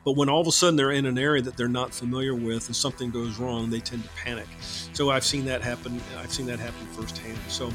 But 0.04 0.16
when 0.16 0.28
all 0.28 0.40
of 0.40 0.46
a 0.46 0.52
sudden 0.52 0.76
they're 0.76 0.90
in 0.90 1.06
an 1.06 1.18
area 1.18 1.42
that 1.42 1.56
they're 1.56 1.68
not 1.68 1.92
familiar 1.92 2.34
with 2.34 2.66
and 2.66 2.76
something 2.76 3.10
goes 3.10 3.38
wrong, 3.38 3.70
they 3.70 3.80
tend 3.80 4.02
to 4.02 4.08
panic. 4.10 4.46
So 4.92 5.10
I've 5.10 5.24
seen 5.24 5.44
that 5.46 5.62
happen. 5.62 6.00
I've 6.18 6.32
seen 6.32 6.46
that 6.46 6.58
happen 6.58 6.86
firsthand. 6.88 7.38
So 7.48 7.70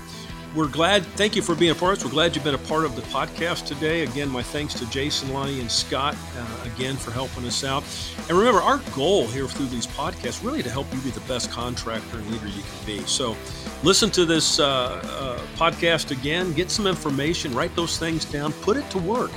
we're 0.56 0.70
glad. 0.70 1.06
Thank 1.06 1.36
you 1.36 1.42
for 1.42 1.54
being 1.54 1.72
a 1.72 1.76
part 1.76 1.94
of 1.94 2.00
us. 2.00 2.06
We're 2.06 2.12
glad 2.12 2.34
you've 2.34 2.46
been 2.46 2.56
a 2.56 2.58
part 2.58 2.86
of 2.86 2.96
the 2.96 3.02
podcast 3.04 3.66
today. 3.66 4.04
Again, 4.04 4.30
my 4.30 4.42
thanks 4.42 4.74
to 4.76 4.90
Jason, 4.90 5.34
Lonnie, 5.34 5.60
and 5.60 5.70
Scott 5.70 6.16
uh, 6.38 6.70
again 6.74 6.96
for 6.96 7.12
helping 7.12 7.46
us 7.46 7.64
out. 7.66 7.84
And 8.30 8.38
remember, 8.38 8.62
our 8.62 8.78
goal 8.96 9.28
here 9.28 9.48
through 9.48 9.68
these 9.68 9.86
podcasts 9.86 10.44
really 10.44 10.64
to 10.64 10.70
help 10.70 10.92
you 10.94 11.02
be 11.02 11.10
the 11.10 11.20
best 11.22 11.52
contractor 11.52 12.18
and 12.18 12.32
leader 12.32 12.48
you 12.48 12.64
can 12.64 12.86
be. 12.86 13.00
So, 13.02 13.36
listen 13.84 14.10
to 14.12 14.26
this 14.26 14.60
uh, 14.60 15.02
uh, 15.04 15.40
podcast 15.58 16.12
again. 16.12 16.54
Get 16.54 16.72
some 16.72 16.88
information. 16.88 17.54
Write 17.54 17.76
those 17.76 17.98
things 17.98 18.24
down. 18.24 18.54
Put 18.54 18.78
it 18.78 18.90
to 18.92 18.98
work. 18.98 19.32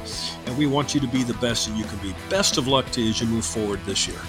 And 0.46 0.56
we 0.56 0.66
want 0.66 0.94
you 0.94 1.00
to 1.00 1.08
be 1.08 1.24
the 1.24 1.34
best 1.34 1.68
that 1.68 1.76
you 1.76 1.84
can 1.84 1.98
be. 1.98 2.14
Best 2.30 2.58
of 2.58 2.68
luck 2.68 2.88
to 2.92 3.02
you 3.02 3.10
as 3.10 3.20
you 3.20 3.26
move 3.26 3.44
forward 3.44 3.80
this 3.84 4.06
year. 4.06 4.20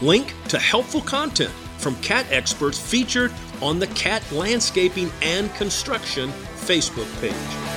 Link 0.00 0.32
to 0.48 0.58
helpful 0.58 1.02
content 1.02 1.52
from 1.76 1.94
CAT 1.96 2.26
experts 2.30 2.78
featured 2.78 3.32
on 3.62 3.78
the 3.78 3.86
CAT 3.88 4.22
Landscaping 4.32 5.10
and 5.22 5.52
Construction 5.54 6.30
Facebook 6.56 7.08
page. 7.20 7.67